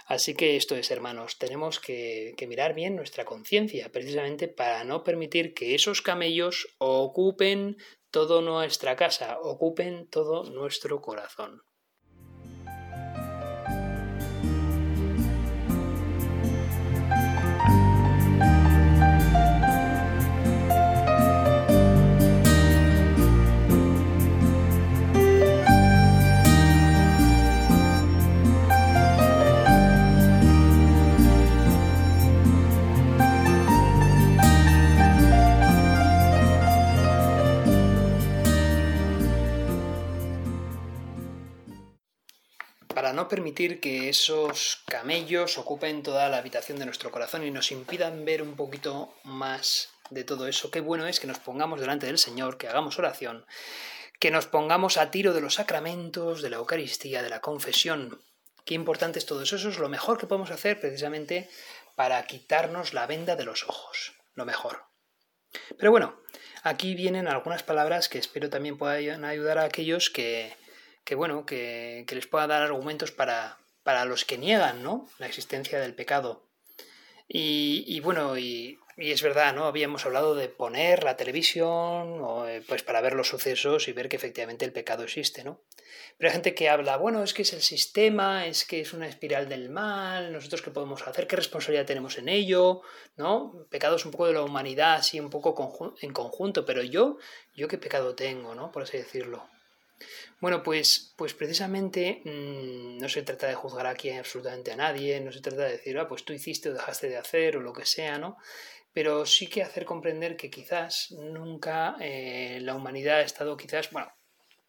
Así 0.06 0.34
que 0.34 0.56
esto 0.56 0.74
es, 0.74 0.90
hermanos, 0.90 1.38
tenemos 1.38 1.78
que, 1.78 2.34
que 2.36 2.46
mirar 2.46 2.74
bien 2.74 2.96
nuestra 2.96 3.24
conciencia, 3.24 3.92
precisamente 3.92 4.48
para 4.48 4.84
no 4.84 5.04
permitir 5.04 5.54
que 5.54 5.74
esos 5.74 6.02
camellos 6.02 6.68
ocupen 6.78 7.76
toda 8.10 8.42
nuestra 8.42 8.96
casa, 8.96 9.38
ocupen 9.40 10.08
todo 10.08 10.44
nuestro 10.50 11.00
corazón. 11.00 11.62
Permitir 43.30 43.80
que 43.80 44.10
esos 44.10 44.82
camellos 44.86 45.56
ocupen 45.56 46.02
toda 46.02 46.28
la 46.28 46.36
habitación 46.36 46.78
de 46.78 46.84
nuestro 46.84 47.10
corazón 47.10 47.46
y 47.46 47.50
nos 47.50 47.72
impidan 47.72 48.26
ver 48.26 48.42
un 48.42 48.56
poquito 48.56 49.14
más 49.24 49.88
de 50.10 50.24
todo 50.24 50.46
eso. 50.46 50.70
Qué 50.70 50.80
bueno 50.80 51.06
es 51.06 51.20
que 51.20 51.26
nos 51.26 51.38
pongamos 51.38 51.80
delante 51.80 52.06
del 52.06 52.18
Señor, 52.18 52.58
que 52.58 52.68
hagamos 52.68 52.98
oración, 52.98 53.46
que 54.18 54.30
nos 54.30 54.46
pongamos 54.46 54.98
a 54.98 55.10
tiro 55.10 55.32
de 55.32 55.40
los 55.40 55.54
sacramentos, 55.54 56.42
de 56.42 56.50
la 56.50 56.56
Eucaristía, 56.56 57.22
de 57.22 57.30
la 57.30 57.40
confesión. 57.40 58.20
Qué 58.66 58.74
importante 58.74 59.18
es 59.18 59.26
todo 59.26 59.42
eso. 59.42 59.56
Eso 59.56 59.70
es 59.70 59.78
lo 59.78 59.88
mejor 59.88 60.18
que 60.18 60.26
podemos 60.26 60.50
hacer 60.50 60.78
precisamente 60.78 61.48
para 61.94 62.22
quitarnos 62.26 62.92
la 62.92 63.06
venda 63.06 63.36
de 63.36 63.44
los 63.44 63.66
ojos. 63.66 64.12
Lo 64.34 64.44
mejor. 64.44 64.84
Pero 65.78 65.90
bueno, 65.90 66.20
aquí 66.62 66.94
vienen 66.94 67.28
algunas 67.28 67.62
palabras 67.62 68.08
que 68.08 68.18
espero 68.18 68.50
también 68.50 68.76
puedan 68.76 69.24
ayudar 69.24 69.58
a 69.58 69.64
aquellos 69.64 70.10
que, 70.10 70.54
que 71.10 71.16
bueno, 71.16 71.44
que, 71.44 72.06
les 72.08 72.28
pueda 72.28 72.46
dar 72.46 72.62
argumentos 72.62 73.10
para, 73.10 73.58
para 73.82 74.04
los 74.04 74.24
que 74.24 74.38
niegan, 74.38 74.84
¿no? 74.84 75.08
La 75.18 75.26
existencia 75.26 75.80
del 75.80 75.92
pecado. 75.92 76.44
Y, 77.26 77.98
bueno, 77.98 78.38
y, 78.38 78.78
es 78.96 79.20
verdad, 79.20 79.52
¿no? 79.52 79.64
Habíamos 79.64 80.06
hablado 80.06 80.36
de 80.36 80.46
poner 80.46 81.02
la 81.02 81.16
televisión 81.16 82.22
eh, 82.46 82.62
pues 82.68 82.84
para 82.84 83.00
ver 83.00 83.14
los 83.14 83.26
sucesos 83.26 83.88
y 83.88 83.92
ver 83.92 84.08
que 84.08 84.14
efectivamente 84.14 84.64
el 84.64 84.72
pecado 84.72 85.02
existe, 85.02 85.42
¿no? 85.42 85.60
Pero 86.16 86.28
hay 86.28 86.34
gente 86.34 86.54
que 86.54 86.68
habla, 86.68 86.96
bueno, 86.96 87.24
es 87.24 87.34
que 87.34 87.42
es 87.42 87.54
el 87.54 87.62
sistema, 87.62 88.46
es 88.46 88.64
que 88.64 88.80
es 88.80 88.92
una 88.92 89.08
espiral 89.08 89.48
del 89.48 89.68
mal, 89.68 90.32
nosotros 90.32 90.62
qué 90.62 90.70
podemos 90.70 91.02
hacer, 91.08 91.26
qué 91.26 91.34
responsabilidad 91.34 91.86
tenemos 91.86 92.18
en 92.18 92.28
ello, 92.28 92.82
¿no? 93.16 93.66
Pecado 93.68 93.96
es 93.96 94.04
un 94.04 94.12
poco 94.12 94.28
de 94.28 94.34
la 94.34 94.44
humanidad, 94.44 94.94
así 94.94 95.18
un 95.18 95.30
poco 95.30 95.96
en 96.02 96.12
conjunto, 96.12 96.64
pero 96.64 96.84
yo, 96.84 97.18
yo 97.56 97.66
qué 97.66 97.78
pecado 97.78 98.14
tengo, 98.14 98.54
¿no? 98.54 98.70
Por 98.70 98.84
así 98.84 98.96
decirlo. 98.96 99.50
Bueno, 100.40 100.62
pues, 100.62 101.12
pues 101.16 101.34
precisamente 101.34 102.22
mm, 102.24 102.98
no 102.98 103.08
se 103.10 103.22
trata 103.22 103.46
de 103.46 103.54
juzgar 103.54 103.86
aquí 103.86 104.10
absolutamente 104.10 104.72
a 104.72 104.76
nadie, 104.76 105.20
no 105.20 105.32
se 105.32 105.42
trata 105.42 105.64
de 105.64 105.72
decir, 105.72 105.98
ah, 105.98 106.08
pues 106.08 106.24
tú 106.24 106.32
hiciste 106.32 106.70
o 106.70 106.72
dejaste 106.72 107.10
de 107.10 107.18
hacer 107.18 107.58
o 107.58 107.60
lo 107.60 107.74
que 107.74 107.84
sea, 107.84 108.18
¿no? 108.18 108.38
Pero 108.92 109.26
sí 109.26 109.48
que 109.48 109.62
hacer 109.62 109.84
comprender 109.84 110.36
que 110.36 110.50
quizás 110.50 111.10
nunca 111.12 111.96
eh, 112.00 112.58
la 112.62 112.74
humanidad 112.74 113.18
ha 113.18 113.22
estado 113.22 113.56
quizás, 113.56 113.90
bueno, 113.90 114.10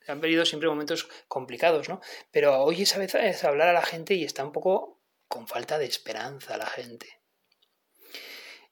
han 0.07 0.19
venido 0.19 0.45
siempre 0.45 0.67
momentos 0.67 1.07
complicados, 1.29 1.88
¿no? 1.88 2.01
Pero 2.31 2.62
hoy 2.63 2.81
esa 2.81 2.99
vez 2.99 3.15
es 3.15 3.43
hablar 3.45 3.69
a 3.69 3.73
la 3.73 3.81
gente 3.81 4.13
y 4.13 4.25
está 4.25 4.43
un 4.43 4.51
poco 4.51 4.99
con 5.27 5.47
falta 5.47 5.77
de 5.77 5.86
esperanza 5.86 6.57
la 6.57 6.65
gente. 6.65 7.21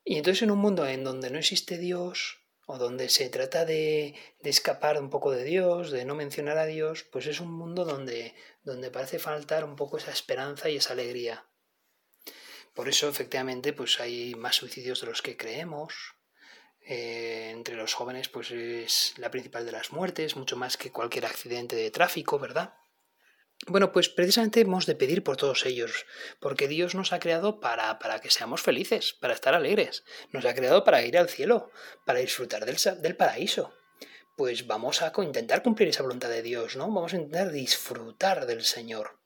Y 0.04 0.18
entonces 0.18 0.44
en 0.44 0.52
un 0.52 0.60
mundo 0.60 0.86
en 0.86 1.04
donde 1.04 1.30
no 1.30 1.40
existe 1.40 1.78
Dios, 1.78 2.39
o 2.72 2.78
donde 2.78 3.10
se 3.10 3.30
trata 3.30 3.66
de, 3.66 4.14
escapar 4.44 5.02
un 5.02 5.10
poco 5.10 5.32
de 5.32 5.44
Dios, 5.44 5.90
de 5.90 6.06
no 6.06 6.14
mencionar 6.14 6.60
a 6.60 6.68
Dios, 6.68 7.04
pues 7.04 7.26
es 7.26 7.40
un 7.40 7.52
mundo 7.52 7.84
donde, 7.84 8.36
donde 8.62 8.92
parece 8.92 9.18
faltar 9.18 9.64
un 9.64 9.76
poco 9.76 9.98
esa 9.98 10.12
esperanza 10.12 10.70
y 10.70 10.76
esa 10.76 10.94
alegría. 10.94 11.48
Por 12.76 12.88
eso, 12.88 13.10
efectivamente, 13.10 13.74
pues 13.74 14.00
hay 14.00 14.36
más 14.36 14.58
suicidios 14.58 15.02
de 15.02 15.08
los 15.08 15.24
que 15.24 15.36
creemos. 15.36 15.96
Eh, 16.82 17.50
entre 17.50 17.74
los 17.74 17.96
jóvenes, 17.96 18.30
pues 18.30 18.52
es 18.52 19.16
la 19.18 19.32
principal 19.32 19.66
de 19.66 19.72
las 19.72 19.92
muertes, 19.92 20.36
mucho 20.36 20.56
más 20.56 20.78
que 20.78 20.92
cualquier 20.92 21.26
accidente 21.26 21.76
de 21.76 21.90
tráfico, 21.90 22.38
¿verdad? 22.38 22.76
Bueno, 23.68 23.92
pues 23.92 24.10
precisamente 24.10 24.62
hemos 24.62 24.86
de 24.86 24.96
pedir 24.96 25.24
por 25.24 25.36
todos 25.36 25.66
ellos, 25.66 26.06
porque 26.40 26.68
Dios 26.68 26.96
nos 26.96 27.12
ha 27.12 27.20
creado 27.20 27.60
para, 27.60 28.00
para, 28.00 28.20
que 28.20 28.32
seamos 28.32 28.62
felices, 28.62 29.14
para 29.14 29.34
estar 29.34 29.54
alegres, 29.54 30.04
nos 30.32 30.46
ha 30.46 30.56
creado 30.56 30.84
para 30.84 31.04
ir 31.04 31.18
al 31.18 31.30
cielo, 31.30 31.70
para 32.06 32.20
disfrutar 32.20 32.66
del, 32.66 32.78
del 33.02 33.16
paraíso. 33.16 33.74
Pues 34.38 34.66
vamos 34.66 35.02
a 35.02 35.12
intentar 35.22 35.62
cumplir 35.62 35.90
esa 35.90 36.04
voluntad 36.04 36.30
de 36.30 36.42
Dios, 36.42 36.78
¿no? 36.78 36.88
Vamos 36.88 37.14
a 37.14 37.18
intentar 37.18 37.52
disfrutar 37.52 38.46
del 38.46 38.64
Señor. 38.64 39.20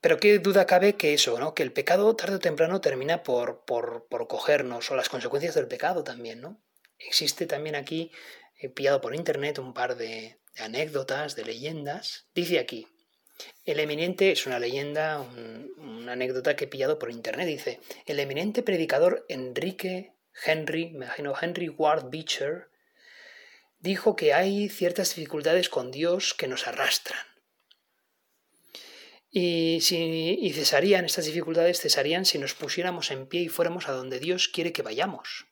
Pero 0.00 0.18
qué 0.18 0.38
duda 0.38 0.66
cabe 0.66 0.94
que 0.94 1.12
eso, 1.12 1.40
¿no? 1.40 1.54
Que 1.54 1.64
el 1.64 1.72
pecado 1.72 2.14
tarde 2.14 2.36
o 2.36 2.38
temprano 2.38 2.80
termina 2.80 3.24
por, 3.24 3.64
por, 3.64 4.06
por 4.08 4.28
cogernos, 4.28 4.88
o 4.92 4.94
las 4.94 5.08
consecuencias 5.08 5.56
del 5.56 5.66
pecado 5.66 6.04
también, 6.04 6.40
¿no? 6.40 6.62
Existe 6.98 7.46
también 7.46 7.74
aquí, 7.74 8.12
he 8.56 8.68
pillado 8.68 9.00
por 9.00 9.16
internet 9.16 9.58
un 9.58 9.74
par 9.74 9.96
de, 9.96 10.38
anécdotas, 10.58 11.36
de 11.36 11.44
leyendas. 11.44 12.28
Dice 12.34 12.58
aquí, 12.58 12.86
el 13.64 13.80
eminente, 13.80 14.32
es 14.32 14.46
una 14.46 14.58
leyenda, 14.58 15.20
una 15.20 16.12
anécdota 16.12 16.56
que 16.56 16.64
he 16.64 16.68
pillado 16.68 16.98
por 16.98 17.10
internet, 17.10 17.46
dice, 17.46 17.80
el 18.06 18.18
eminente 18.18 18.62
predicador 18.62 19.24
Enrique 19.28 20.14
Henry, 20.44 20.90
me 20.90 21.06
imagino 21.06 21.34
Henry 21.40 21.68
Ward 21.68 22.10
Beecher, 22.10 22.70
dijo 23.78 24.16
que 24.16 24.34
hay 24.34 24.68
ciertas 24.68 25.14
dificultades 25.14 25.68
con 25.68 25.90
Dios 25.90 26.34
que 26.34 26.48
nos 26.48 26.66
arrastran. 26.66 27.20
Y, 29.30 29.80
si, 29.82 30.38
y 30.40 30.52
cesarían, 30.52 31.04
estas 31.04 31.26
dificultades 31.26 31.80
cesarían 31.80 32.24
si 32.24 32.38
nos 32.38 32.54
pusiéramos 32.54 33.10
en 33.10 33.26
pie 33.26 33.42
y 33.42 33.48
fuéramos 33.48 33.88
a 33.88 33.92
donde 33.92 34.18
Dios 34.18 34.48
quiere 34.48 34.72
que 34.72 34.82
vayamos. 34.82 35.46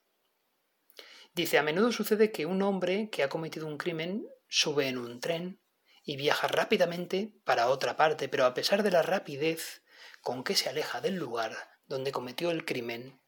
Dice, 1.34 1.58
a 1.58 1.62
menudo 1.62 1.92
sucede 1.92 2.32
que 2.32 2.46
un 2.46 2.62
hombre 2.62 3.10
que 3.10 3.22
ha 3.22 3.28
cometido 3.28 3.66
un 3.66 3.76
crimen 3.76 4.26
sube 4.48 4.88
en 4.88 4.98
un 4.98 5.20
tren 5.20 5.60
y 6.04 6.16
viaja 6.16 6.46
rápidamente 6.48 7.32
para 7.44 7.68
otra 7.68 7.96
parte, 7.96 8.28
pero 8.28 8.44
a 8.44 8.54
pesar 8.54 8.82
de 8.82 8.90
la 8.90 9.02
rapidez 9.02 9.82
con 10.20 10.44
que 10.44 10.56
se 10.56 10.68
aleja 10.68 11.00
del 11.00 11.16
lugar 11.16 11.56
donde 11.86 12.12
cometió 12.12 12.50
el 12.50 12.64
crimen, 12.64 13.20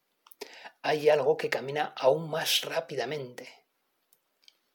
hay 0.81 1.09
algo 1.09 1.37
que 1.37 1.49
camina 1.49 1.93
aún 1.97 2.29
más 2.29 2.61
rápidamente. 2.61 3.49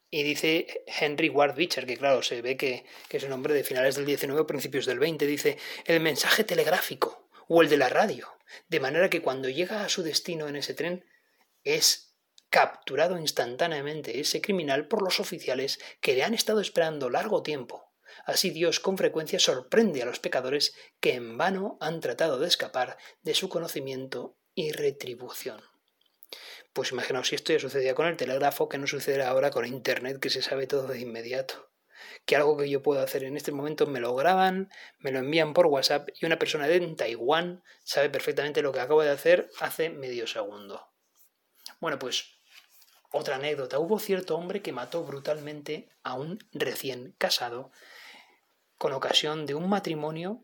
Y 0.09 0.23
dice 0.23 0.83
Henry 0.87 1.29
Ward 1.29 1.55
Beecher, 1.55 1.85
que 1.85 1.97
claro, 1.97 2.21
se 2.21 2.41
ve 2.41 2.57
que, 2.57 2.85
es 3.09 3.23
un 3.23 3.33
hombre 3.33 3.53
de 3.53 3.63
finales 3.63 3.95
del 3.95 4.05
19 4.05 4.41
o 4.41 4.47
principios 4.47 4.85
del 4.85 4.99
20, 4.99 5.25
dice, 5.25 5.57
el 5.85 5.99
mensaje 5.99 6.43
telegráfico 6.43 7.29
o 7.47 7.61
el 7.61 7.69
de 7.69 7.77
la 7.77 7.89
radio, 7.89 8.29
de 8.67 8.79
manera 8.79 9.09
que 9.09 9.21
cuando 9.21 9.49
llega 9.49 9.83
a 9.83 9.89
su 9.89 10.03
destino 10.03 10.47
en 10.47 10.55
ese 10.55 10.73
tren 10.73 11.05
es 11.63 12.04
capturado 12.55 13.19
instantáneamente 13.19 14.21
ese 14.21 14.39
criminal 14.39 14.87
por 14.87 15.01
los 15.01 15.19
oficiales 15.19 15.77
que 15.99 16.15
le 16.15 16.23
han 16.23 16.33
estado 16.33 16.61
esperando 16.61 17.09
largo 17.09 17.43
tiempo. 17.43 17.91
Así 18.23 18.49
Dios 18.49 18.79
con 18.79 18.97
frecuencia 18.97 19.39
sorprende 19.39 20.01
a 20.01 20.05
los 20.05 20.19
pecadores 20.19 20.73
que 21.01 21.15
en 21.15 21.37
vano 21.37 21.77
han 21.81 21.99
tratado 21.99 22.39
de 22.39 22.47
escapar 22.47 22.95
de 23.23 23.33
su 23.33 23.49
conocimiento 23.49 24.37
y 24.53 24.71
retribución. 24.71 25.59
Pues 26.71 26.93
imaginaos 26.93 27.27
si 27.27 27.35
esto 27.35 27.51
ya 27.51 27.59
sucedía 27.59 27.93
con 27.93 28.07
el 28.07 28.15
telégrafo, 28.15 28.69
que 28.69 28.77
no 28.77 28.87
sucederá 28.87 29.27
ahora 29.27 29.51
con 29.51 29.65
Internet, 29.65 30.21
que 30.21 30.29
se 30.29 30.41
sabe 30.41 30.65
todo 30.65 30.87
de 30.87 31.01
inmediato. 31.01 31.73
Que 32.25 32.37
algo 32.37 32.55
que 32.55 32.69
yo 32.69 32.81
puedo 32.81 33.01
hacer 33.01 33.25
en 33.25 33.35
este 33.35 33.51
momento 33.51 33.85
me 33.85 33.99
lo 33.99 34.15
graban, 34.15 34.69
me 34.99 35.11
lo 35.11 35.19
envían 35.19 35.53
por 35.53 35.65
WhatsApp 35.65 36.07
y 36.21 36.25
una 36.25 36.39
persona 36.39 36.69
de 36.69 36.79
Taiwán 36.95 37.65
sabe 37.83 38.09
perfectamente 38.09 38.61
lo 38.61 38.71
que 38.71 38.79
acabo 38.79 39.03
de 39.03 39.09
hacer 39.09 39.49
hace 39.59 39.89
medio 39.89 40.25
segundo. 40.25 40.87
Bueno, 41.81 41.99
pues 41.99 42.34
Otra 43.11 43.35
anécdota, 43.35 43.79
hubo 43.79 43.99
cierto 43.99 44.35
hombre 44.35 44.61
que 44.61 44.71
mató 44.71 45.03
brutalmente 45.03 45.89
a 46.03 46.15
un 46.15 46.39
recién 46.51 47.15
casado 47.17 47.71
con 48.77 48.93
ocasión 48.93 49.45
de 49.45 49.55
un 49.55 49.69
matrimonio 49.69 50.43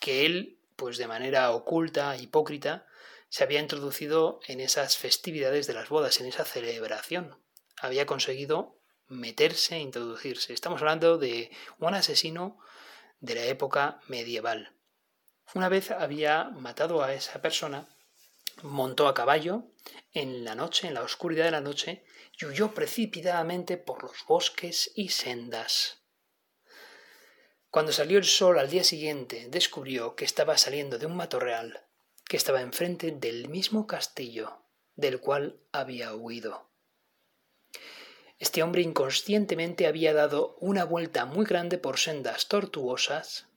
que 0.00 0.26
él, 0.26 0.58
pues 0.76 0.98
de 0.98 1.06
manera 1.06 1.50
oculta, 1.52 2.16
hipócrita, 2.16 2.86
se 3.28 3.44
había 3.44 3.60
introducido 3.60 4.40
en 4.46 4.60
esas 4.60 4.96
festividades 4.96 5.66
de 5.66 5.74
las 5.74 5.88
bodas, 5.88 6.20
en 6.20 6.26
esa 6.26 6.44
celebración. 6.44 7.38
Había 7.80 8.06
conseguido 8.06 8.80
meterse 9.06 9.76
e 9.76 9.80
introducirse. 9.80 10.52
Estamos 10.52 10.80
hablando 10.80 11.18
de 11.18 11.50
un 11.78 11.94
asesino 11.94 12.58
de 13.20 13.34
la 13.34 13.44
época 13.44 14.00
medieval. 14.08 14.74
Una 15.54 15.68
vez 15.68 15.90
había 15.90 16.44
matado 16.44 17.02
a 17.02 17.14
esa 17.14 17.40
persona, 17.40 17.88
montó 18.62 19.08
a 19.08 19.14
caballo 19.14 19.64
en 20.12 20.44
la 20.44 20.54
noche, 20.54 20.88
en 20.88 20.94
la 20.94 21.02
oscuridad 21.02 21.44
de 21.44 21.50
la 21.50 21.60
noche, 21.60 22.04
y 22.40 22.44
huyó 22.44 22.74
precipitadamente 22.74 23.76
por 23.76 24.02
los 24.02 24.24
bosques 24.26 24.90
y 24.94 25.08
sendas. 25.08 26.02
Cuando 27.70 27.92
salió 27.92 28.18
el 28.18 28.24
sol 28.24 28.58
al 28.58 28.70
día 28.70 28.84
siguiente, 28.84 29.48
descubrió 29.50 30.16
que 30.16 30.24
estaba 30.24 30.56
saliendo 30.56 30.98
de 30.98 31.06
un 31.06 31.16
matorreal 31.16 31.86
que 32.24 32.36
estaba 32.36 32.60
enfrente 32.60 33.10
del 33.10 33.48
mismo 33.48 33.86
castillo 33.86 34.64
del 34.94 35.20
cual 35.20 35.60
había 35.72 36.14
huido. 36.14 36.70
Este 38.38 38.62
hombre 38.62 38.82
inconscientemente 38.82 39.86
había 39.86 40.12
dado 40.12 40.56
una 40.60 40.84
vuelta 40.84 41.24
muy 41.24 41.46
grande 41.46 41.78
por 41.78 41.98
sendas 41.98 42.48
tortuosas 42.48 43.48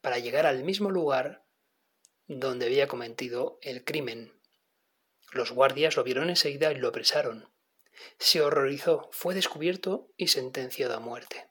para 0.00 0.18
llegar 0.18 0.46
al 0.46 0.64
mismo 0.64 0.90
lugar 0.90 1.45
donde 2.26 2.66
había 2.66 2.88
cometido 2.88 3.58
el 3.62 3.84
crimen. 3.84 4.32
Los 5.32 5.52
guardias 5.52 5.96
lo 5.96 6.04
vieron 6.04 6.30
enseguida 6.30 6.72
y 6.72 6.76
lo 6.76 6.88
apresaron. 6.88 7.52
Se 8.18 8.40
horrorizó, 8.42 9.08
fue 9.12 9.34
descubierto 9.34 10.12
y 10.16 10.28
sentenciado 10.28 10.94
a 10.94 11.00
muerte. 11.00 11.48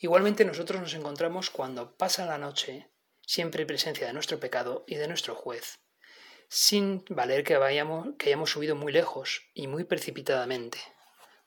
Igualmente 0.00 0.44
nosotros 0.44 0.80
nos 0.80 0.94
encontramos 0.94 1.50
cuando 1.50 1.96
pasa 1.96 2.26
la 2.26 2.38
noche 2.38 2.90
siempre 3.26 3.62
en 3.62 3.66
presencia 3.66 4.06
de 4.06 4.12
nuestro 4.12 4.38
pecado 4.38 4.84
y 4.86 4.94
de 4.94 5.08
nuestro 5.08 5.34
juez, 5.34 5.80
sin 6.48 7.04
valer 7.08 7.42
que, 7.44 7.56
vayamos, 7.56 8.08
que 8.18 8.28
hayamos 8.28 8.50
subido 8.50 8.76
muy 8.76 8.92
lejos 8.92 9.42
y 9.52 9.66
muy 9.66 9.84
precipitadamente, 9.84 10.78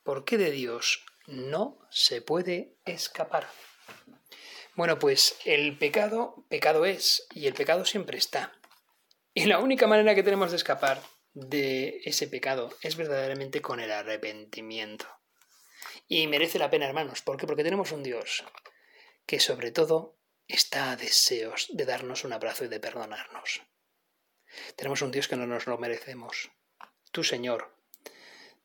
porque 0.03 0.37
de 0.37 0.51
Dios 0.51 1.05
no 1.25 1.79
se 1.89 2.21
puede 2.21 2.77
escapar. 2.85 3.47
Bueno, 4.79 4.97
pues 4.97 5.35
el 5.43 5.77
pecado, 5.77 6.45
pecado 6.47 6.85
es, 6.85 7.27
y 7.31 7.47
el 7.47 7.53
pecado 7.53 7.83
siempre 7.83 8.17
está. 8.17 8.53
Y 9.33 9.43
la 9.43 9.59
única 9.59 9.87
manera 9.87 10.15
que 10.15 10.23
tenemos 10.23 10.51
de 10.51 10.55
escapar 10.55 11.03
de 11.33 11.99
ese 12.05 12.27
pecado 12.29 12.69
es 12.81 12.95
verdaderamente 12.95 13.61
con 13.61 13.81
el 13.81 13.91
arrepentimiento. 13.91 15.05
Y 16.07 16.27
merece 16.27 16.59
la 16.59 16.69
pena, 16.69 16.85
hermanos. 16.85 17.21
¿Por 17.21 17.35
qué? 17.35 17.45
Porque 17.45 17.65
tenemos 17.65 17.91
un 17.91 18.03
Dios 18.03 18.45
que 19.25 19.41
sobre 19.41 19.71
todo 19.71 20.17
está 20.47 20.91
a 20.91 20.95
deseos 20.95 21.67
de 21.73 21.83
darnos 21.83 22.23
un 22.23 22.31
abrazo 22.31 22.63
y 22.63 22.69
de 22.69 22.79
perdonarnos. 22.79 23.61
Tenemos 24.77 25.01
un 25.01 25.11
Dios 25.11 25.27
que 25.27 25.35
no 25.35 25.45
nos 25.45 25.67
lo 25.67 25.77
merecemos. 25.77 26.51
Tú, 27.11 27.25
Señor, 27.25 27.75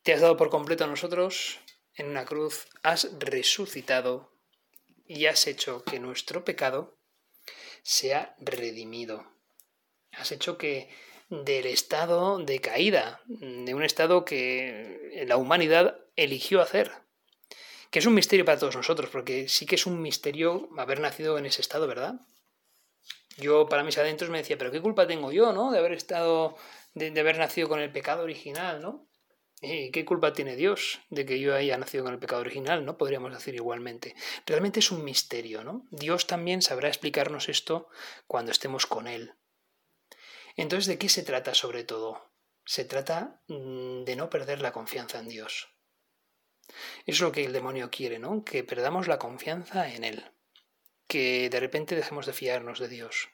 te 0.04 0.12
has 0.12 0.20
dado 0.20 0.36
por 0.36 0.48
completo 0.48 0.84
a 0.84 0.86
nosotros 0.86 1.58
en 1.96 2.06
una 2.06 2.24
cruz, 2.24 2.68
has 2.84 3.10
resucitado 3.18 4.33
y 5.06 5.26
has 5.26 5.46
hecho 5.46 5.84
que 5.84 6.00
nuestro 6.00 6.44
pecado 6.44 6.96
sea 7.82 8.34
redimido. 8.38 9.26
Has 10.12 10.32
hecho 10.32 10.58
que 10.58 10.88
del 11.28 11.66
estado 11.66 12.38
de 12.38 12.60
caída, 12.60 13.20
de 13.26 13.74
un 13.74 13.82
estado 13.82 14.24
que 14.24 15.24
la 15.26 15.36
humanidad 15.36 15.98
eligió 16.16 16.60
hacer, 16.60 16.92
que 17.90 17.98
es 17.98 18.06
un 18.06 18.14
misterio 18.14 18.44
para 18.44 18.58
todos 18.58 18.76
nosotros, 18.76 19.10
porque 19.10 19.48
sí 19.48 19.66
que 19.66 19.76
es 19.76 19.86
un 19.86 20.00
misterio 20.00 20.68
haber 20.76 21.00
nacido 21.00 21.38
en 21.38 21.46
ese 21.46 21.60
estado, 21.60 21.86
¿verdad? 21.86 22.14
Yo 23.36 23.68
para 23.68 23.82
mis 23.82 23.98
adentros 23.98 24.30
me 24.30 24.38
decía, 24.38 24.58
pero 24.58 24.70
¿qué 24.70 24.80
culpa 24.80 25.06
tengo 25.06 25.32
yo, 25.32 25.52
¿no? 25.52 25.72
De 25.72 25.78
haber 25.78 25.92
estado, 25.92 26.56
de, 26.94 27.18
haber 27.18 27.38
nacido 27.38 27.68
con 27.68 27.80
el 27.80 27.90
pecado 27.90 28.22
original, 28.22 28.80
¿no? 28.80 29.06
¿Y 29.64 29.90
qué 29.90 30.04
culpa 30.04 30.32
tiene 30.32 30.56
Dios 30.56 31.00
de 31.08 31.24
que 31.24 31.40
yo 31.40 31.54
haya 31.54 31.78
nacido 31.78 32.04
con 32.04 32.12
el 32.12 32.18
pecado 32.18 32.42
original? 32.42 32.84
¿no? 32.84 32.98
Podríamos 32.98 33.32
decir 33.32 33.54
igualmente. 33.54 34.14
Realmente 34.46 34.80
es 34.80 34.90
un 34.90 35.04
misterio, 35.04 35.64
¿no? 35.64 35.86
Dios 35.90 36.26
también 36.26 36.60
sabrá 36.60 36.88
explicarnos 36.88 37.48
esto 37.48 37.88
cuando 38.26 38.52
estemos 38.52 38.86
con 38.86 39.06
Él. 39.06 39.34
Entonces, 40.56 40.86
¿de 40.86 40.98
qué 40.98 41.08
se 41.08 41.22
trata 41.22 41.54
sobre 41.54 41.84
todo? 41.84 42.30
Se 42.64 42.84
trata 42.84 43.42
mm, 43.48 44.04
de 44.04 44.16
no 44.16 44.30
perder 44.30 44.60
la 44.60 44.72
confianza 44.72 45.18
en 45.18 45.28
Dios. 45.28 45.68
Es 47.06 47.20
lo 47.20 47.32
que 47.32 47.44
el 47.44 47.52
demonio 47.52 47.90
quiere, 47.90 48.18
¿no? 48.18 48.44
Que 48.44 48.64
perdamos 48.64 49.08
la 49.08 49.18
confianza 49.18 49.92
en 49.92 50.04
Él. 50.04 50.30
Que 51.06 51.48
de 51.50 51.60
repente 51.60 51.96
dejemos 51.96 52.26
de 52.26 52.32
fiarnos 52.32 52.78
de 52.78 52.88
Dios. 52.88 53.28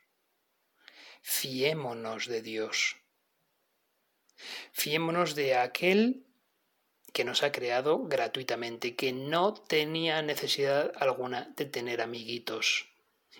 Fiémonos 1.22 2.26
de 2.26 2.42
Dios. 2.42 2.99
Fiémonos 4.72 5.35
de 5.35 5.57
aquel 5.57 6.24
que 7.12 7.24
nos 7.24 7.42
ha 7.42 7.53
creado 7.53 8.05
gratuitamente, 8.07 8.94
que 8.94 9.12
no 9.12 9.55
tenía 9.55 10.22
necesidad 10.22 10.92
alguna 10.96 11.53
de 11.57 11.64
tener 11.64 12.00
amiguitos. 12.00 12.88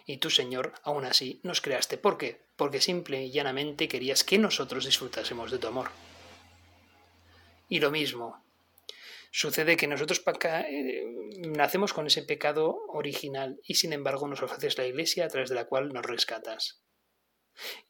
Y 0.07 0.17
tú, 0.17 0.31
Señor, 0.31 0.73
aún 0.83 1.05
así 1.05 1.41
nos 1.45 1.61
creaste. 1.61 1.97
¿Por 1.97 2.19
qué? 2.19 2.41
Porque 2.57 2.81
simple 2.81 3.25
y 3.25 3.31
llanamente 3.31 3.89
querías 3.89 4.25
que 4.25 4.39
nosotros 4.39 4.85
disfrutásemos 4.85 5.51
de 5.51 5.59
tu 5.59 5.69
amor. 5.69 5.91
Y 7.69 7.79
lo 7.79 7.93
mismo, 7.93 8.43
Sucede 9.33 9.77
que 9.77 9.87
nosotros 9.87 10.23
eh, 10.45 11.05
nacemos 11.39 11.93
con 11.93 12.07
ese 12.07 12.23
pecado 12.23 12.81
original 12.89 13.61
y 13.63 13.75
sin 13.75 13.93
embargo 13.93 14.27
nos 14.27 14.43
ofreces 14.43 14.77
la 14.77 14.87
iglesia 14.87 15.25
a 15.25 15.29
través 15.29 15.49
de 15.49 15.55
la 15.55 15.67
cual 15.67 15.93
nos 15.93 16.05
rescatas. 16.05 16.83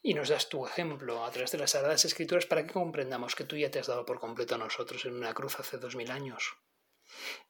Y 0.02 0.14
nos 0.14 0.28
das 0.28 0.48
tu 0.48 0.66
ejemplo 0.66 1.24
a 1.24 1.30
través 1.30 1.52
de 1.52 1.58
las 1.58 1.72
Sagradas 1.72 2.04
Escrituras 2.04 2.46
para 2.46 2.66
que 2.66 2.72
comprendamos 2.72 3.34
que 3.34 3.44
tú 3.44 3.56
ya 3.56 3.70
te 3.70 3.78
has 3.78 3.86
dado 3.86 4.04
por 4.04 4.20
completo 4.20 4.54
a 4.54 4.58
nosotros 4.58 5.04
en 5.04 5.14
una 5.14 5.34
cruz 5.34 5.58
hace 5.58 5.78
dos 5.78 5.96
mil 5.96 6.10
años. 6.10 6.56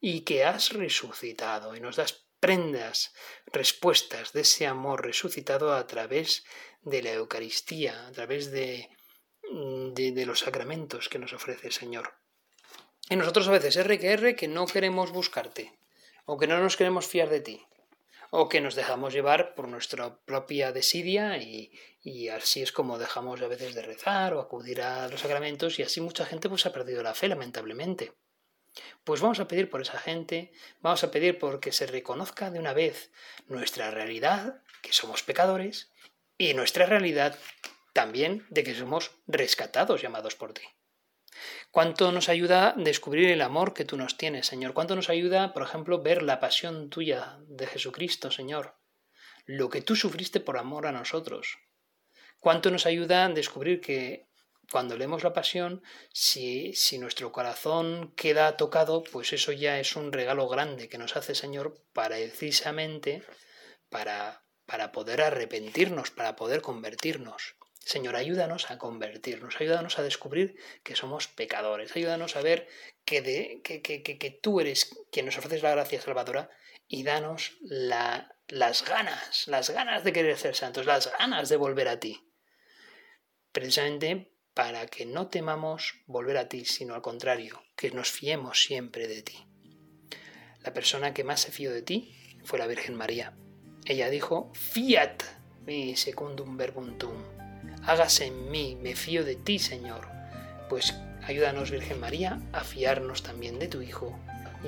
Y 0.00 0.22
que 0.22 0.44
has 0.44 0.72
resucitado 0.72 1.76
y 1.76 1.80
nos 1.80 1.96
das 1.96 2.26
prendas, 2.40 3.12
respuestas 3.46 4.32
de 4.32 4.40
ese 4.40 4.66
amor 4.66 5.04
resucitado 5.04 5.74
a 5.74 5.86
través 5.86 6.44
de 6.82 7.02
la 7.02 7.12
Eucaristía, 7.12 8.06
a 8.06 8.12
través 8.12 8.50
de, 8.50 8.88
de, 9.92 10.12
de 10.12 10.26
los 10.26 10.40
sacramentos 10.40 11.08
que 11.08 11.18
nos 11.18 11.34
ofrece 11.34 11.66
el 11.66 11.72
Señor. 11.72 12.14
Y 13.10 13.16
nosotros 13.16 13.48
a 13.48 13.52
veces 13.52 13.76
R 13.76 13.98
que 13.98 14.12
R 14.12 14.36
que 14.36 14.48
no 14.48 14.66
queremos 14.66 15.10
buscarte, 15.10 15.78
o 16.24 16.38
que 16.38 16.46
no 16.46 16.58
nos 16.58 16.76
queremos 16.76 17.06
fiar 17.06 17.28
de 17.28 17.40
ti, 17.40 17.66
o 18.30 18.48
que 18.48 18.60
nos 18.60 18.74
dejamos 18.74 19.12
llevar 19.12 19.54
por 19.54 19.68
nuestra 19.68 20.16
propia 20.24 20.72
desidia 20.72 21.36
y, 21.38 21.72
y, 22.02 22.28
así 22.28 22.62
es 22.62 22.72
como 22.72 22.98
dejamos 22.98 23.42
a 23.42 23.48
veces 23.48 23.74
de 23.74 23.82
rezar 23.82 24.34
o 24.34 24.40
acudir 24.40 24.82
a 24.82 25.08
los 25.08 25.20
sacramentos 25.20 25.78
y 25.78 25.82
así 25.82 26.00
mucha 26.00 26.24
gente 26.24 26.48
pues 26.48 26.64
ha 26.66 26.72
perdido 26.72 27.02
la 27.02 27.14
fe 27.14 27.28
lamentablemente. 27.28 28.12
Pues 29.02 29.20
vamos 29.20 29.40
a 29.40 29.48
pedir 29.48 29.68
por 29.68 29.82
esa 29.82 29.98
gente, 29.98 30.52
vamos 30.80 31.02
a 31.02 31.10
pedir 31.10 31.38
porque 31.38 31.72
se 31.72 31.86
reconozca 31.86 32.50
de 32.50 32.60
una 32.60 32.72
vez 32.72 33.10
nuestra 33.48 33.90
realidad, 33.90 34.62
que 34.80 34.92
somos 34.92 35.24
pecadores, 35.24 35.90
y 36.38 36.54
nuestra 36.54 36.86
realidad 36.86 37.36
también 37.92 38.46
de 38.48 38.62
que 38.62 38.74
somos 38.74 39.10
rescatados 39.26 40.00
llamados 40.00 40.36
por 40.36 40.54
ti. 40.54 40.62
Cuánto 41.70 42.10
nos 42.10 42.28
ayuda 42.28 42.74
descubrir 42.76 43.30
el 43.30 43.42
amor 43.42 43.74
que 43.74 43.84
tú 43.84 43.96
nos 43.96 44.16
tienes, 44.16 44.46
Señor. 44.46 44.74
Cuánto 44.74 44.96
nos 44.96 45.08
ayuda, 45.08 45.52
por 45.52 45.62
ejemplo, 45.62 46.02
ver 46.02 46.22
la 46.22 46.40
pasión 46.40 46.90
tuya 46.90 47.38
de 47.46 47.66
Jesucristo, 47.66 48.30
Señor. 48.30 48.74
Lo 49.46 49.70
que 49.70 49.80
tú 49.80 49.94
sufriste 49.94 50.40
por 50.40 50.58
amor 50.58 50.86
a 50.86 50.92
nosotros. 50.92 51.58
Cuánto 52.40 52.70
nos 52.70 52.86
ayuda 52.86 53.28
descubrir 53.28 53.80
que 53.80 54.26
cuando 54.70 54.96
leemos 54.96 55.22
la 55.22 55.32
pasión, 55.32 55.82
si, 56.12 56.72
si 56.74 56.98
nuestro 56.98 57.32
corazón 57.32 58.12
queda 58.16 58.56
tocado, 58.56 59.04
pues 59.04 59.32
eso 59.32 59.52
ya 59.52 59.78
es 59.78 59.94
un 59.94 60.12
regalo 60.12 60.48
grande 60.48 60.88
que 60.88 60.98
nos 60.98 61.16
hace, 61.16 61.34
Señor, 61.34 61.82
para 61.92 62.16
precisamente 62.16 63.22
para, 63.90 64.44
para 64.66 64.92
poder 64.92 65.20
arrepentirnos, 65.20 66.10
para 66.10 66.36
poder 66.36 66.62
convertirnos. 66.62 67.56
Señor, 67.84 68.14
ayúdanos 68.14 68.70
a 68.70 68.78
convertirnos, 68.78 69.60
ayúdanos 69.60 69.98
a 69.98 70.02
descubrir 70.02 70.56
que 70.82 70.94
somos 70.94 71.28
pecadores, 71.28 71.96
ayúdanos 71.96 72.36
a 72.36 72.42
ver 72.42 72.68
que, 73.04 73.22
de, 73.22 73.60
que, 73.64 73.82
que, 73.82 74.02
que 74.02 74.30
tú 74.30 74.60
eres 74.60 74.90
quien 75.10 75.26
nos 75.26 75.38
ofreces 75.38 75.62
la 75.62 75.72
gracia 75.72 76.00
salvadora 76.00 76.50
y 76.86 77.02
danos 77.02 77.56
la, 77.60 78.36
las 78.48 78.84
ganas, 78.84 79.46
las 79.48 79.70
ganas 79.70 80.04
de 80.04 80.12
querer 80.12 80.36
ser 80.36 80.54
santos, 80.54 80.86
las 80.86 81.10
ganas 81.18 81.48
de 81.48 81.56
volver 81.56 81.88
a 81.88 81.98
ti. 81.98 82.30
Precisamente 83.52 84.30
para 84.54 84.86
que 84.86 85.06
no 85.06 85.28
temamos 85.28 85.94
volver 86.06 86.36
a 86.36 86.48
ti, 86.48 86.64
sino 86.64 86.94
al 86.94 87.02
contrario, 87.02 87.62
que 87.76 87.90
nos 87.90 88.10
fiemos 88.10 88.62
siempre 88.62 89.08
de 89.08 89.22
ti. 89.22 89.46
La 90.62 90.74
persona 90.74 91.14
que 91.14 91.24
más 91.24 91.40
se 91.40 91.52
fió 91.52 91.72
de 91.72 91.82
ti 91.82 92.14
fue 92.44 92.58
la 92.58 92.66
Virgen 92.66 92.94
María. 92.94 93.36
Ella 93.86 94.10
dijo, 94.10 94.52
fiat 94.54 95.22
mi 95.64 95.96
secundum 95.96 96.56
verbum 96.56 96.98
hágase 97.84 98.26
en 98.26 98.50
mí, 98.50 98.76
me 98.80 98.94
fío 98.94 99.24
de 99.24 99.36
ti, 99.36 99.58
Señor. 99.58 100.08
Pues 100.68 100.94
Ayúdanos, 101.26 101.70
Virgen 101.70 102.00
María, 102.00 102.40
a 102.52 102.64
fiarnos 102.64 103.22
también 103.22 103.58
de 103.58 103.68
tu 103.68 103.82
Hijo 103.82 104.18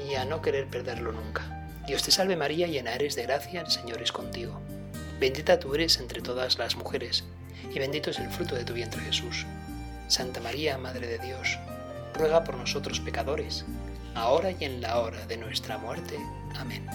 y 0.09 0.14
a 0.14 0.25
no 0.25 0.42
querer 0.42 0.68
perderlo 0.68 1.12
nunca. 1.12 1.68
Dios 1.87 2.03
te 2.03 2.11
salve 2.11 2.37
María, 2.37 2.66
llena 2.66 2.94
eres 2.94 3.16
de 3.16 3.25
gracia, 3.25 3.62
el 3.62 3.70
Señor 3.70 4.03
es 4.03 4.12
contigo. 4.12 4.61
Bendita 5.18 5.59
tú 5.59 5.75
eres 5.75 5.98
entre 5.98 6.20
todas 6.20 6.59
las 6.59 6.77
mujeres, 6.77 7.25
y 7.75 7.79
bendito 7.79 8.11
es 8.11 8.18
el 8.18 8.31
fruto 8.31 8.55
de 8.55 8.64
tu 8.64 8.75
vientre 8.75 9.01
Jesús. 9.03 9.46
Santa 10.09 10.40
María, 10.40 10.79
Madre 10.79 11.07
de 11.07 11.18
Dios, 11.18 11.59
ruega 12.14 12.44
por 12.44 12.57
nosotros 12.57 13.01
pecadores, 13.01 13.64
ahora 14.14 14.53
y 14.53 14.64
en 14.64 14.81
la 14.83 15.01
hora 15.01 15.27
de 15.27 15.38
nuestra 15.38 15.79
muerte. 15.79 16.16
Amén. 16.55 16.87